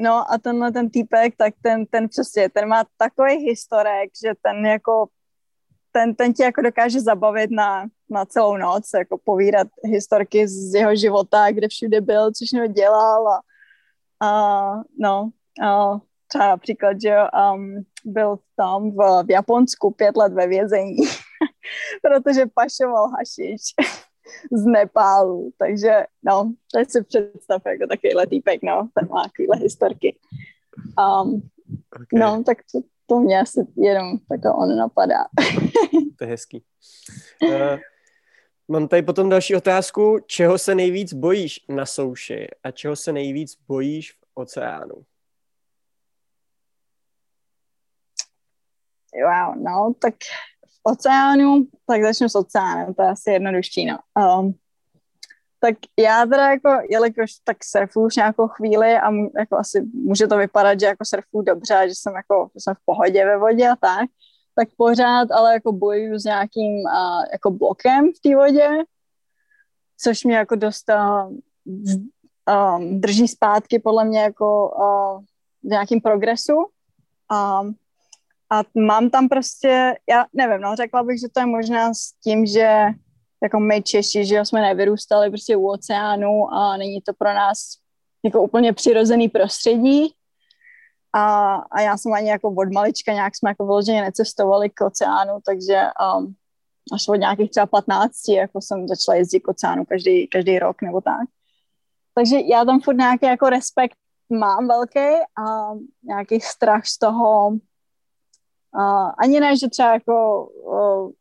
[0.01, 4.65] no a tenhle ten týpek, tak ten, ten přesně, ten má takový historek, že ten
[4.65, 5.07] jako
[5.91, 10.95] ten, ten tě jako dokáže zabavit na, na celou noc, jako povídat historky z jeho
[10.95, 13.41] života, kde všude byl, co všechno dělal a,
[14.21, 15.29] a no,
[15.63, 15.97] a
[16.27, 17.17] třeba například, že
[17.53, 20.97] um, byl tam v, v Japonsku pět let ve vězení,
[22.01, 23.61] protože pašoval hašič
[24.51, 30.19] z Nepálu, takže no, to si představ jako takovýhle týpek, no, ten má takovýhle historky.
[30.99, 31.49] Um,
[31.95, 32.19] okay.
[32.19, 35.25] No, tak to, to mě asi jenom tak on napadá.
[36.17, 36.63] to je hezký.
[37.43, 37.79] Uh,
[38.67, 40.19] mám tady potom další otázku.
[40.25, 44.95] Čeho se nejvíc bojíš na souši a čeho se nejvíc bojíš v oceánu?
[49.13, 50.13] Wow, no, tak
[50.83, 53.99] oceánu, tak začnu s oceánem, to je asi jednodušší, no.
[54.39, 54.53] Um,
[55.59, 60.37] tak já teda jako, jelikož tak surfuju už nějakou chvíli a jako asi může to
[60.37, 63.75] vypadat, že jako surfuju dobře, že jsem jako, že jsem v pohodě ve vodě a
[63.75, 64.09] tak,
[64.55, 68.69] tak pořád ale jako bojuju s nějakým uh, jako blokem v té vodě,
[69.97, 71.31] což mě jako dost uh,
[72.75, 75.23] um, drží zpátky podle mě jako uh,
[75.63, 76.55] v nějakým progresu.
[77.31, 77.75] Um,
[78.53, 82.45] a mám tam prostě, já nevím, no, řekla bych, že to je možná s tím,
[82.45, 82.87] že
[83.43, 87.57] jako my Češi, že jsme nevyrůstali prostě u oceánu a není to pro nás
[88.23, 90.13] jako úplně přirozený prostředí.
[91.15, 95.39] A, a já jsem ani jako od malička nějak jsme jako vyloženě necestovali k oceánu,
[95.45, 95.81] takže
[96.17, 96.35] um,
[96.93, 101.01] až od nějakých třeba 15, jako jsem začala jezdit k oceánu každý, každý rok nebo
[101.01, 101.29] tak.
[102.15, 103.95] Takže já tam furt nějaký jako respekt
[104.29, 105.09] mám velký
[105.45, 105.73] a
[106.03, 107.51] nějaký strach z toho,
[108.75, 111.11] uh, ani ne, že třeba jako uh,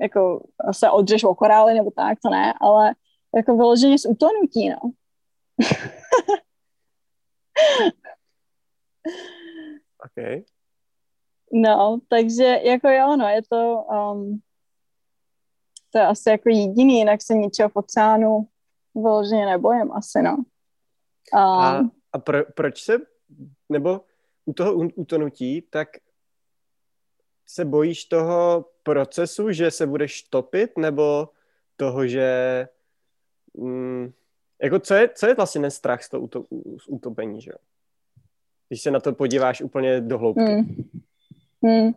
[0.00, 2.94] jako se odřeš o korály nebo tak, to ne, ale
[3.36, 4.78] jako vyloženě z utonutí, no.
[10.04, 10.44] OK.
[11.52, 14.40] No, takže jako jo, no, je to, um,
[15.90, 18.48] to je asi jako jediný, jinak se ničeho v oceánu
[18.94, 20.36] vyloženě nebojím asi, no.
[20.36, 20.44] Um,
[21.34, 21.82] a,
[22.12, 22.98] a pro, proč se,
[23.68, 24.00] nebo
[24.44, 25.88] u toho utonutí, tak
[27.52, 31.28] se bojíš toho procesu, že se budeš topit, nebo
[31.76, 32.68] toho, že...
[33.54, 34.12] Mm,
[34.62, 36.28] jako co je, co je vlastně ten strach z toho
[36.78, 37.52] z utopení, že
[38.68, 40.42] Když se na to podíváš úplně do hloubky.
[40.42, 40.66] Mm.
[41.62, 41.92] Mm.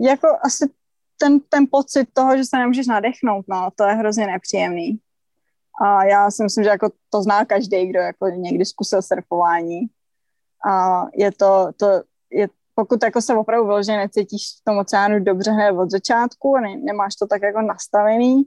[0.00, 0.70] Jako asi
[1.18, 4.98] ten, ten pocit toho, že se nemůžeš nadechnout, no, to je hrozně nepříjemný.
[5.82, 9.86] A já si myslím, že jako to zná každý, kdo jako někdy zkusil surfování.
[10.68, 12.48] A je to, to je,
[12.78, 16.76] pokud jako se opravdu vyloženě necítíš v tom oceánu dobře hned od začátku a ne,
[16.76, 18.44] nemáš to tak jako nastavený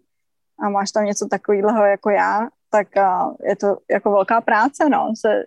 [0.59, 5.13] a máš tam něco takového jako já, tak uh, je to jako velká práce, no,
[5.19, 5.43] se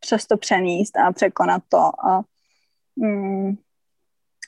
[0.00, 2.22] přes to přeníst a překonat to a,
[2.96, 3.54] mm,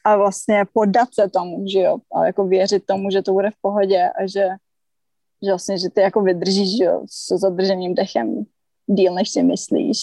[0.04, 3.60] a vlastně podat se tomu, že jo, a jako věřit tomu, že to bude v
[3.60, 4.48] pohodě a že,
[5.42, 8.44] že vlastně, že ty jako vydržíš, že jo, s zadrženým dechem
[8.86, 9.98] díl, než si myslíš.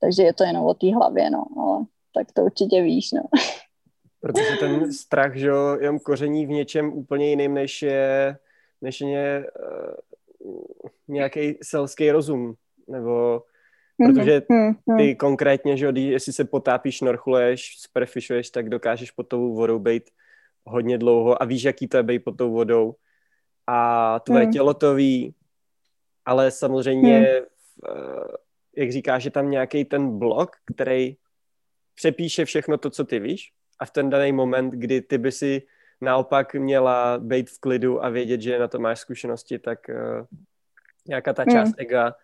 [0.00, 1.84] Takže je to jenom o té hlavě, no, ale
[2.14, 3.22] tak to určitě víš, no.
[4.20, 8.36] Protože ten strach, že jo, jenom koření v něčem úplně jiným, než je,
[8.82, 9.50] než je
[10.42, 12.54] uh, nějaký selský rozum,
[12.88, 13.42] nebo
[13.98, 19.28] mhm, protože mhm, ty konkrétně, že jo, jestli se potápíš, norchuleš, superfishuješ, tak dokážeš pod
[19.28, 20.10] tou vodou být
[20.64, 22.94] hodně dlouho a víš, jaký to je být pod tou vodou
[23.66, 24.52] a tvoje hmm.
[24.52, 25.34] tělo to ví,
[26.24, 28.26] ale samozřejmě, hmm.
[28.76, 31.16] jak říkáš, že tam nějaký ten blok, který
[31.94, 35.62] přepíše všechno to, co ty víš a v ten daný moment, kdy ty by si
[36.00, 40.26] naopak měla být v klidu a vědět, že na to máš zkušenosti, tak uh,
[41.08, 41.74] nějaká ta část mm.
[41.78, 42.14] ega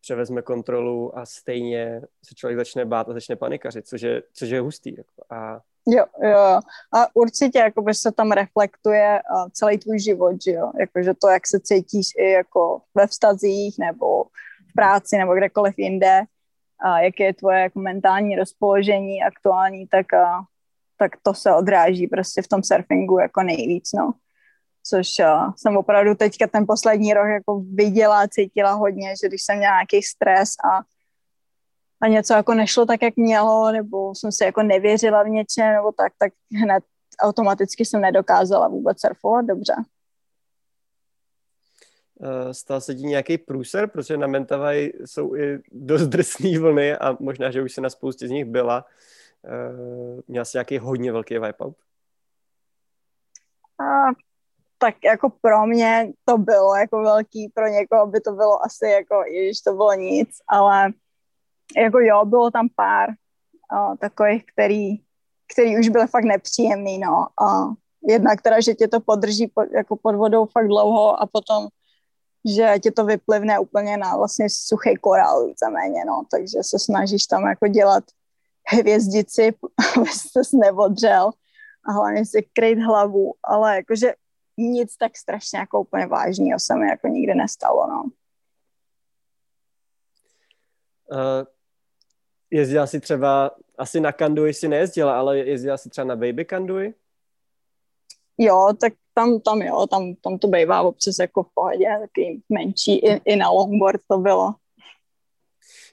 [0.00, 4.60] převezme kontrolu a stejně se člověk začne bát a začne panikařit, což je, což je
[4.60, 4.94] hustý.
[4.96, 5.22] Jako.
[5.30, 5.60] A...
[5.86, 6.60] Jo, jo.
[6.94, 10.70] A určitě jakoby se tam reflektuje uh, celý tvůj život, že jo?
[10.80, 14.24] Jakože to, jak se cítíš i jako ve vztazích nebo
[14.70, 16.20] v práci nebo kdekoliv jinde,
[16.80, 20.44] a jaké je tvoje jako mentální rozpoložení aktuální, tak, a,
[20.98, 24.12] tak to se odráží prostě v tom surfingu jako nejvíc, no.
[24.88, 29.58] Což a, jsem opravdu teďka ten poslední rok jako viděla cítila hodně, že když jsem
[29.58, 30.80] měla nějaký stres a,
[32.02, 35.92] a něco jako nešlo tak, jak mělo, nebo jsem si jako nevěřila v něčem, nebo
[35.92, 36.84] tak, tak hned
[37.20, 39.74] automaticky jsem nedokázala vůbec surfovat dobře.
[42.22, 47.16] Eh, stal se ti nějaký průser, protože na Mentavaj jsou i dost drsný vlny a
[47.20, 48.84] možná, že už se na spoustě z nich byla.
[49.44, 51.76] Uh, měl jsi nějaký hodně velký wipeout?
[53.80, 53.84] A,
[54.78, 59.24] tak jako pro mě to bylo jako velký, pro někoho by to bylo asi jako,
[59.30, 60.92] když to bylo nic, ale
[61.76, 64.96] jako jo, bylo tam pár uh, takových, který,
[65.52, 67.26] který už byly fakt nepříjemný, no.
[67.46, 67.74] A
[68.08, 71.68] jedna, která, že tě to podrží pod, jako pod vodou fakt dlouho a potom
[72.46, 77.42] že ti to vyplivne úplně na vlastně suchý korál víceméně, no, takže se snažíš tam
[77.42, 78.04] jako dělat
[78.66, 79.54] hvězdici,
[79.96, 81.30] aby se neodřel
[81.88, 84.14] a hlavně si kryt hlavu, ale jakože
[84.56, 88.04] nic tak strašně jako úplně vážného se mi jako nikdy nestalo, no.
[91.12, 91.46] Uh,
[92.50, 96.94] jezdila si třeba, asi na Kandui si nejezdila, ale jezdila si třeba na Baby Kandui?
[98.38, 102.98] Jo, tak tam, tam jo, tam, tam to bývá občas jako v pohodě, taky menší,
[102.98, 104.54] i, i na longboard to bylo.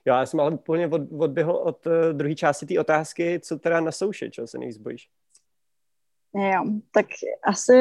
[0.06, 3.80] Jo, já jsem ale úplně od, odběhl od uh, druhé části té otázky, co teda
[3.80, 5.10] na souši, čeho se nejvíc bojíš?
[6.36, 7.06] Jo, tak
[7.44, 7.74] asi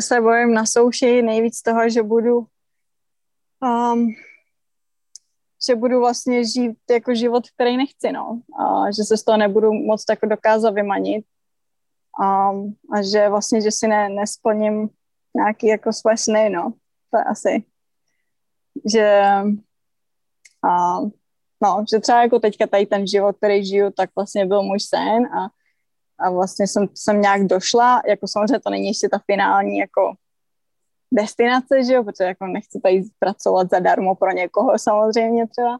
[0.00, 2.46] se bojím na souši nejvíc toho, že budu
[3.62, 4.14] um,
[5.66, 8.40] že budu vlastně žít jako život, který nechci, no.
[8.60, 11.24] A že se z toho nebudu moc jako dokázat vymanit.
[12.20, 12.50] A,
[12.92, 14.88] a že vlastně, že si ne, nesplním
[15.36, 16.72] nějaký jako své sny, no.
[17.10, 17.64] To je asi.
[18.92, 19.22] Že
[20.68, 21.00] a,
[21.62, 25.26] no, že třeba jako teďka tady ten život, který žiju, tak vlastně byl můj sen
[25.26, 25.48] a,
[26.18, 30.14] a vlastně jsem, jsem nějak došla, jako samozřejmě to není ještě ta finální jako
[31.12, 35.78] destinace, že jo, protože jako nechci tady pracovat zadarmo pro někoho samozřejmě třeba,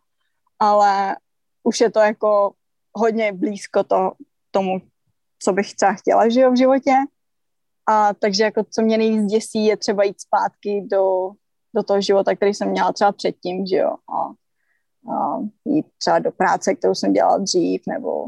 [0.58, 1.16] ale
[1.62, 2.52] už je to jako
[2.92, 4.12] hodně blízko to,
[4.50, 4.80] tomu,
[5.44, 6.94] co bych třeba chtěla, že jo, v životě.
[7.88, 11.30] A takže jako co mě nejvíc děsí, je třeba jít zpátky do,
[11.74, 13.90] do toho života, který jsem měla třeba předtím, že jo.
[13.90, 14.22] A,
[15.12, 18.26] a jít třeba do práce, kterou jsem dělala dřív, nebo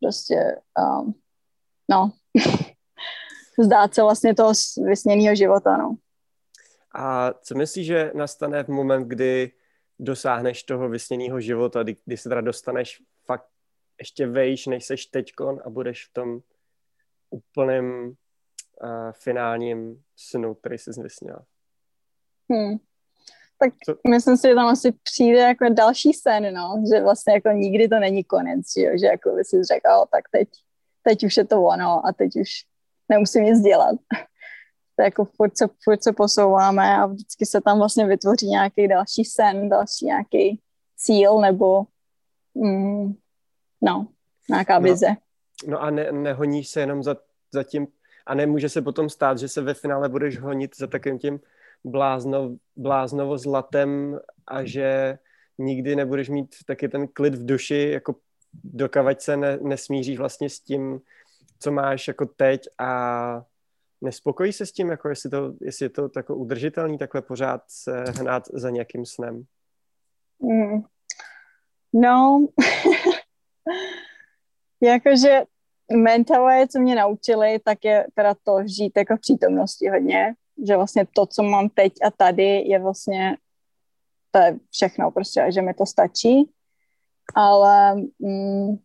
[0.00, 1.14] prostě, um,
[1.90, 2.12] no,
[3.64, 4.52] zdát se vlastně toho
[4.84, 5.96] vysněného života, no.
[6.94, 9.52] A co myslíš, že nastane v moment, kdy
[9.98, 13.48] dosáhneš toho vysněného života, kdy, kdy se teda dostaneš fakt
[13.98, 16.40] ještě vejš, než seš teďkon a budeš v tom
[17.30, 21.44] úplném uh, finálním snu, který jsi vysněla?
[22.50, 22.76] Hmm.
[23.58, 23.96] Tak Co?
[24.10, 27.98] myslím si, že tam asi přijde jako další sen, no, že vlastně jako nikdy to
[27.98, 28.92] není konec, že, jo?
[29.00, 30.48] že jako by si řekl, tak teď,
[31.02, 32.50] teď už je to ono a teď už
[33.08, 33.96] nemusím nic dělat
[34.98, 39.24] to jako furt se, furt se posouváme a vždycky se tam vlastně vytvoří nějaký další
[39.24, 40.60] sen, další nějaký
[40.96, 41.82] cíl nebo
[42.54, 43.14] mm,
[43.82, 44.08] no,
[44.50, 44.84] nějaká no.
[44.84, 45.08] vize.
[45.08, 45.14] No,
[45.68, 47.16] no a ne, nehoníš se jenom za,
[47.52, 47.86] za tím
[48.26, 51.40] a nemůže se potom stát, že se ve finále budeš honit za takovým tím
[51.84, 55.18] blázno, bláznovo zlatem a že
[55.58, 58.14] nikdy nebudeš mít taky ten klid v duši, jako
[58.64, 61.00] dokavať se ne, nesmíříš vlastně s tím,
[61.58, 63.42] co máš jako teď a
[64.00, 68.04] Nespokojí se s tím, jako jestli, to, jestli je to tako udržitelný, takhle pořád se
[68.18, 69.44] hnát za nějakým snem?
[70.40, 70.82] Mm.
[71.92, 72.46] No,
[74.82, 75.42] jakože
[75.96, 80.34] mentale, co mě naučili, tak je teda to žít jako v přítomnosti hodně,
[80.66, 83.36] že vlastně to, co mám teď a tady, je vlastně
[84.30, 86.50] to je všechno prostě, že mi to stačí,
[87.34, 88.76] ale mm,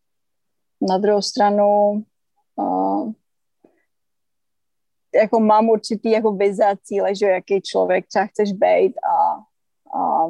[0.82, 2.04] na druhou stranu
[2.56, 3.12] uh,
[5.16, 9.34] jako mám určitý jako vize a cíle, že jaký člověk třeba chceš být a,
[10.00, 10.28] a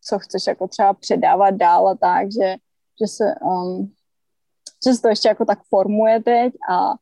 [0.00, 2.56] co chceš jako třeba předávat dál a tak, že,
[3.00, 3.92] že se um,
[4.86, 6.94] že se to ještě jako tak formuje teď a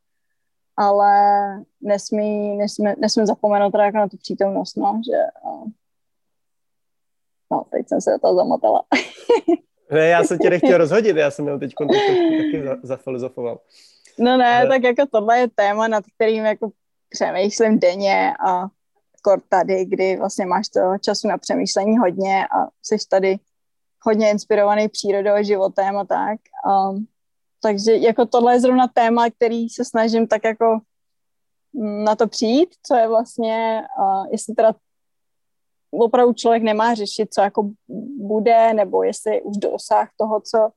[0.77, 1.15] ale
[1.81, 5.19] nesmí, nesmí, nesmí zapomenout teda jako na tu přítomnost, no, že
[5.51, 5.73] um,
[7.51, 8.85] no, teď jsem se toho zamotala.
[9.91, 13.61] ne, já jsem tě nechtěl rozhodit, já jsem měl teď taky zafilozofoval.
[14.19, 14.69] No ne, ale...
[14.69, 16.71] tak jako tohle je téma, nad kterým jako
[17.09, 18.67] přemýšlím denně a
[19.23, 23.37] kor tady, kdy vlastně máš toho času na přemýšlení hodně a jsi tady
[24.05, 26.41] hodně inspirovaný přírodou a životem a tak.
[26.67, 27.07] Um,
[27.63, 30.79] takže jako tohle je zrovna téma, který se snažím tak jako
[31.73, 34.75] mm, na to přijít, co je vlastně, uh, jestli teda
[35.91, 37.71] opravdu člověk nemá řešit, co jako
[38.19, 40.71] bude, nebo jestli už dosáh toho, co,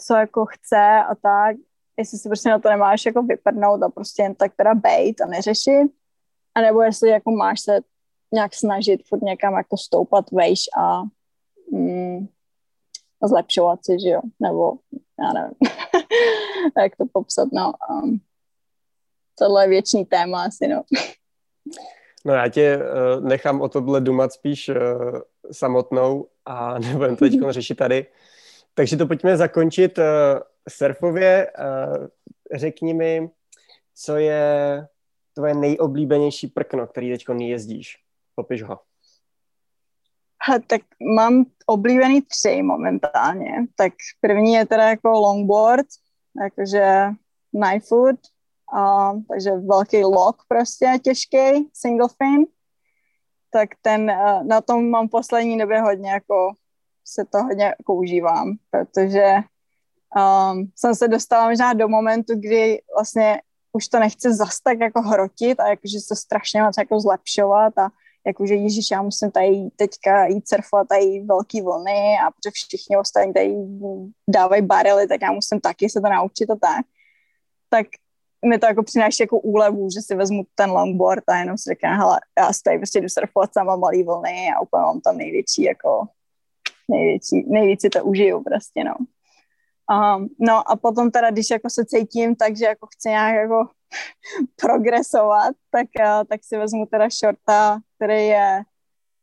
[0.00, 1.56] co jako chce a tak,
[1.96, 5.26] jestli si prostě na to nemáš jako vyprdnout a prostě jen tak teda bejt a
[5.26, 5.92] neřešit,
[6.54, 7.80] anebo jestli jako máš se
[8.32, 11.02] nějak snažit furt někam jako stoupat vejš a
[11.72, 12.26] mm,
[13.24, 14.72] zlepšovat si, že jo, nebo
[15.20, 15.56] já nevím,
[16.82, 17.72] jak to popsat, no.
[17.90, 18.20] Um,
[19.38, 20.82] tohle je věčný téma asi, no.
[22.24, 24.76] No já tě uh, nechám o tohle dumat spíš uh,
[25.52, 28.06] samotnou a nebudem to teď řešit tady.
[28.74, 29.98] Takže to pojďme zakončit.
[29.98, 30.04] Uh,
[30.68, 32.06] surfově uh,
[32.54, 33.30] řekni mi,
[33.94, 34.86] co je
[35.34, 37.98] tvoje nejoblíbenější prkno, který teď jezdíš.
[38.34, 38.78] Popiš ho.
[40.66, 40.82] Tak
[41.16, 43.52] mám oblíbený tři momentálně.
[43.76, 45.86] Tak první je teda jako longboard,
[46.40, 47.10] jakože
[47.50, 48.16] knifewood,
[48.72, 52.46] uh, takže velký lock prostě, těžký, single fin.
[53.50, 56.52] Tak ten, uh, na tom mám poslední době hodně jako,
[57.04, 59.34] se to hodně jako užívám, protože
[60.16, 63.42] um, jsem se dostala možná do momentu, kdy vlastně
[63.72, 67.88] už to nechci zas tak jako hrotit a jakože se strašně moc jako zlepšovat a
[68.26, 73.32] jakože Ježíš, já musím tady teďka jít surfovat tady velký vlny a protože všichni ostatní
[73.32, 73.54] tady
[74.28, 76.86] dávají barely, tak já musím taky se to naučit a tak.
[77.68, 77.86] Tak
[78.46, 81.90] mi to jako přináší jako úlevu, že si vezmu ten longboard a jenom si řeknu,
[81.90, 85.62] hele, já si tady prostě jdu surfovat sama malý vlny a úplně mám tam největší
[85.62, 86.06] jako
[86.90, 88.94] největší, nejvíc si to užiju prostě, no.
[90.38, 93.68] No a potom teda, když jako se cítím tak, že jako chci nějak jako
[94.60, 98.62] progresovat, tak, uh, tak si vezmu teda shorta, který je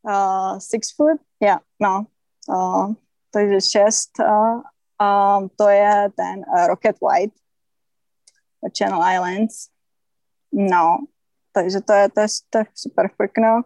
[0.04, 2.06] uh, six foot, yeah, no,
[2.50, 2.94] uh,
[3.32, 4.62] takže šest, uh,
[5.02, 7.36] um, to je ten uh, Rocket White
[8.78, 9.68] Channel Islands,
[10.52, 10.98] no,
[11.52, 13.62] takže to je, to je, to je super frkno.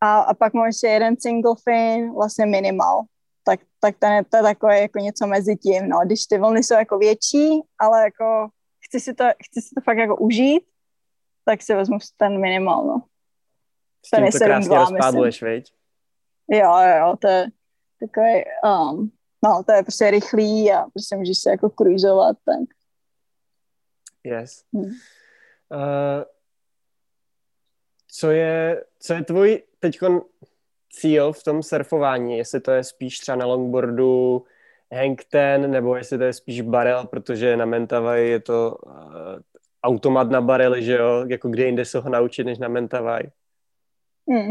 [0.00, 3.04] A, a pak mám ještě jeden single fin, vlastně minimal,
[3.44, 6.62] tak, tak ten je, to je takové jako něco mezi tím, no, když ty vlny
[6.62, 8.48] jsou jako větší, ale jako
[8.84, 10.64] chci si to, chci si to fakt jako užít,
[11.44, 13.02] tak si vezmu ten minimal, no.
[14.06, 15.74] S tím to krásně rozpádluješ, veď?
[16.50, 17.46] Jo, jo, to je
[18.00, 19.12] takový, um,
[19.44, 22.68] no, to je prostě rychlý a prostě můžeš se jako cruizovat, tak.
[24.24, 24.64] Yes.
[24.74, 24.84] Hmm.
[24.84, 26.24] Uh,
[28.08, 29.98] co je, co je tvůj teď
[30.94, 32.38] cíl v tom surfování?
[32.38, 34.44] Jestli to je spíš třeba na longboardu
[34.92, 38.92] hang ten, nebo jestli to je spíš barel, protože na Mentawai je to uh,
[39.82, 41.24] automat na barely, že jo?
[41.28, 43.30] Jako kde jinde se ho naučit, než na Mentawai?
[44.28, 44.48] Hmm.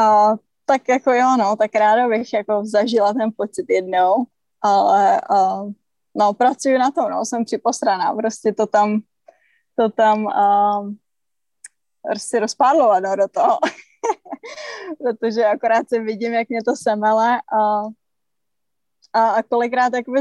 [0.00, 4.14] Uh, tak jako jo, no, tak ráda bych jako zažila ten pocit jednou,
[4.62, 5.72] ale uh,
[6.14, 9.00] no, pracuji na tom, no, jsem připosraná, prostě to tam,
[9.78, 10.90] to tam uh,
[12.02, 13.58] prostě rozpádlovat no, do toho.
[14.98, 17.82] Protože akorát se vidím, jak mě to semele a,
[19.12, 20.20] a, a kolikrát jakoby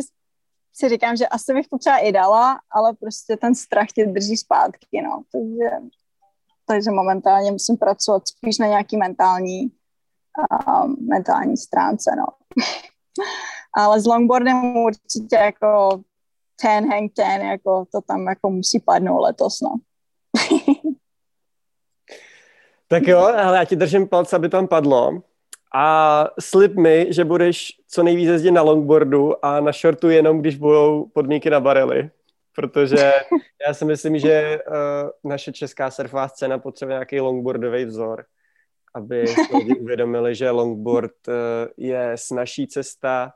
[0.74, 4.38] si říkám, že asi bych to třeba i dala, ale prostě ten strach tě drží
[4.38, 5.24] zpátky, no.
[5.32, 5.88] Takže,
[6.66, 9.72] takže momentálně musím pracovat spíš na nějaký mentální
[10.68, 12.26] um, mentální stránce, no.
[13.78, 16.02] ale s longboardem určitě jako
[16.62, 19.76] ten hang ten, jako to tam jako musí padnout letos, no.
[22.88, 25.22] Tak jo, ale já ti držím palce, aby tam padlo.
[25.76, 30.56] A slib mi, že budeš co nejvíce jezdit na longboardu a na shortu jenom, když
[30.56, 32.10] budou podmínky na barely.
[32.56, 33.14] Protože
[33.68, 38.26] já si myslím, že uh, naše česká surfová scéna potřebuje nějaký longboardový vzor,
[38.94, 41.34] aby lidi uvědomili, že longboard uh,
[41.78, 43.34] je snažší cesta,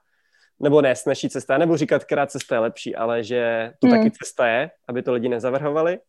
[0.60, 3.98] nebo ne snažší cesta, nebo říkat, která cesta je lepší, ale že to hmm.
[3.98, 6.00] taky cesta je, aby to lidi nezavrhovali.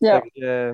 [0.00, 0.20] Jo.
[0.20, 0.72] Takže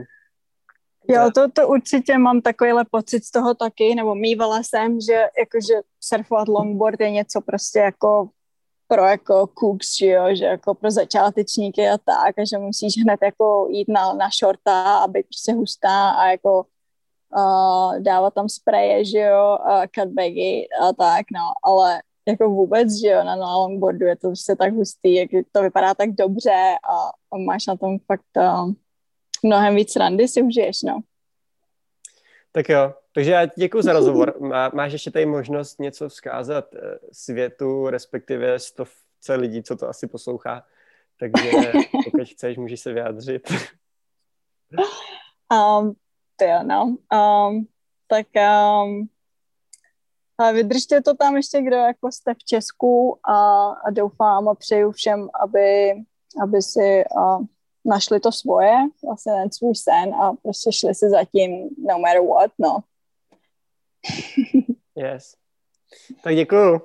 [1.08, 5.74] Jo, to, to určitě mám takovýhle pocit z toho taky, nebo mývala jsem, že jakože
[6.00, 8.28] surfovat longboard je něco prostě jako
[8.86, 13.18] pro jako cooks, že jo, že jako pro začátečníky a tak, a že musíš hned
[13.22, 16.66] jako jít na, na shorta a být prostě hustá a jako
[17.36, 23.08] uh, dávat tam spreje, že jo, uh, cutbagy a tak, no, ale jako vůbec, že
[23.08, 26.96] jo, na, na longboardu je to prostě tak hustý, jak to vypadá tak dobře a,
[27.32, 28.72] a máš na tom fakt uh,
[29.42, 31.00] mnohem víc randy si užiješ, no.
[32.52, 34.34] Tak jo, takže já děkuji za rozhovor.
[34.40, 40.06] Má, máš ještě tady možnost něco vzkázat eh, světu, respektive stovce lidí, co to asi
[40.06, 40.62] poslouchá.
[41.20, 41.72] Takže
[42.04, 43.52] pokud chceš, můžeš se vyjádřit.
[45.52, 45.94] Um,
[46.36, 46.96] to jo, no.
[47.12, 47.66] Um,
[48.06, 49.08] tak um,
[50.38, 54.90] ale vydržte to tam ještě, kdo jako jste v Česku a, a doufám a přeju
[54.90, 55.92] všem, aby,
[56.42, 57.44] aby si uh,
[57.90, 58.74] našli to svoje,
[59.04, 62.78] vlastně ten svůj sen a prostě šli si zatím no matter what, no.
[64.96, 65.34] yes.
[66.22, 66.80] Tak děkuju.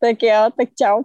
[0.00, 1.02] Tak jo, tak čau.